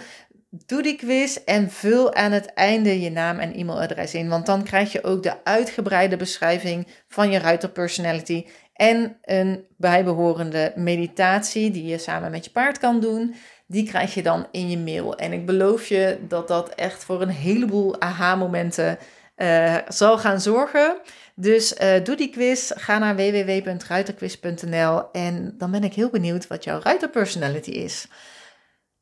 Doe 0.53 0.81
die 0.81 0.95
quiz 0.95 1.35
en 1.45 1.69
vul 1.71 2.13
aan 2.13 2.31
het 2.31 2.53
einde 2.53 3.01
je 3.01 3.11
naam 3.11 3.39
en 3.39 3.53
e-mailadres 3.53 4.13
in. 4.13 4.29
Want 4.29 4.45
dan 4.45 4.63
krijg 4.63 4.91
je 4.91 5.03
ook 5.03 5.23
de 5.23 5.43
uitgebreide 5.43 6.17
beschrijving 6.17 6.87
van 7.07 7.31
je 7.31 7.39
ruiter 7.39 7.69
personality. 7.69 8.45
En 8.73 9.17
een 9.21 9.65
bijbehorende 9.77 10.73
meditatie 10.75 11.71
die 11.71 11.85
je 11.85 11.97
samen 11.97 12.31
met 12.31 12.45
je 12.45 12.51
paard 12.51 12.77
kan 12.77 12.99
doen. 12.99 13.35
Die 13.67 13.87
krijg 13.87 14.13
je 14.13 14.21
dan 14.21 14.47
in 14.51 14.69
je 14.69 14.77
mail. 14.77 15.15
En 15.15 15.33
ik 15.33 15.45
beloof 15.45 15.87
je 15.87 16.17
dat 16.27 16.47
dat 16.47 16.69
echt 16.69 17.03
voor 17.03 17.21
een 17.21 17.29
heleboel 17.29 18.01
aha-momenten 18.01 18.97
uh, 19.37 19.75
zal 19.87 20.17
gaan 20.17 20.41
zorgen. 20.41 20.97
Dus 21.35 21.73
uh, 21.81 22.03
doe 22.03 22.15
die 22.15 22.29
quiz. 22.29 22.71
Ga 22.75 22.97
naar 22.97 23.15
www.ruiterquiz.nl 23.15 25.11
en 25.11 25.55
dan 25.57 25.71
ben 25.71 25.83
ik 25.83 25.93
heel 25.93 26.09
benieuwd 26.09 26.47
wat 26.47 26.63
jouw 26.63 26.79
ruiterpersonality 26.79 27.71
is. 27.71 28.07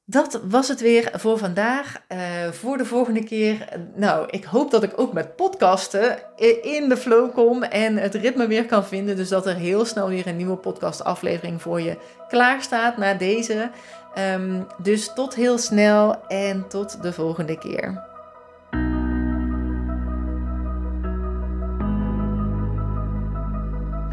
Dat 0.09 0.39
was 0.43 0.67
het 0.67 0.81
weer 0.81 1.11
voor 1.13 1.37
vandaag. 1.37 1.95
Uh, 2.11 2.17
voor 2.51 2.77
de 2.77 2.85
volgende 2.85 3.23
keer. 3.23 3.67
Nou, 3.95 4.27
ik 4.29 4.43
hoop 4.43 4.71
dat 4.71 4.83
ik 4.83 4.91
ook 4.95 5.13
met 5.13 5.35
podcasten 5.35 6.17
in 6.61 6.89
de 6.89 6.97
flow 6.97 7.33
kom 7.33 7.63
en 7.63 7.97
het 7.97 8.15
ritme 8.15 8.47
weer 8.47 8.65
kan 8.65 8.85
vinden. 8.85 9.15
Dus 9.15 9.29
dat 9.29 9.45
er 9.45 9.55
heel 9.55 9.85
snel 9.85 10.07
weer 10.07 10.27
een 10.27 10.37
nieuwe 10.37 10.55
podcastaflevering 10.55 11.61
voor 11.61 11.81
je 11.81 11.97
klaar 12.27 12.61
staat 12.61 12.97
na 12.97 13.13
deze. 13.13 13.69
Um, 14.35 14.67
dus 14.77 15.13
tot 15.13 15.35
heel 15.35 15.57
snel 15.57 16.27
en 16.27 16.67
tot 16.67 17.03
de 17.03 17.13
volgende 17.13 17.57
keer. 17.57 18.03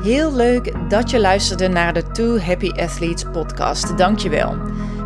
Heel 0.03 0.33
leuk 0.33 0.91
dat 0.91 1.11
je 1.11 1.21
luisterde 1.21 1.69
naar 1.69 1.93
de 1.93 2.11
Two 2.11 2.39
Happy 2.39 2.71
Athletes 2.71 3.25
podcast. 3.33 3.99
Dankjewel. 3.99 4.57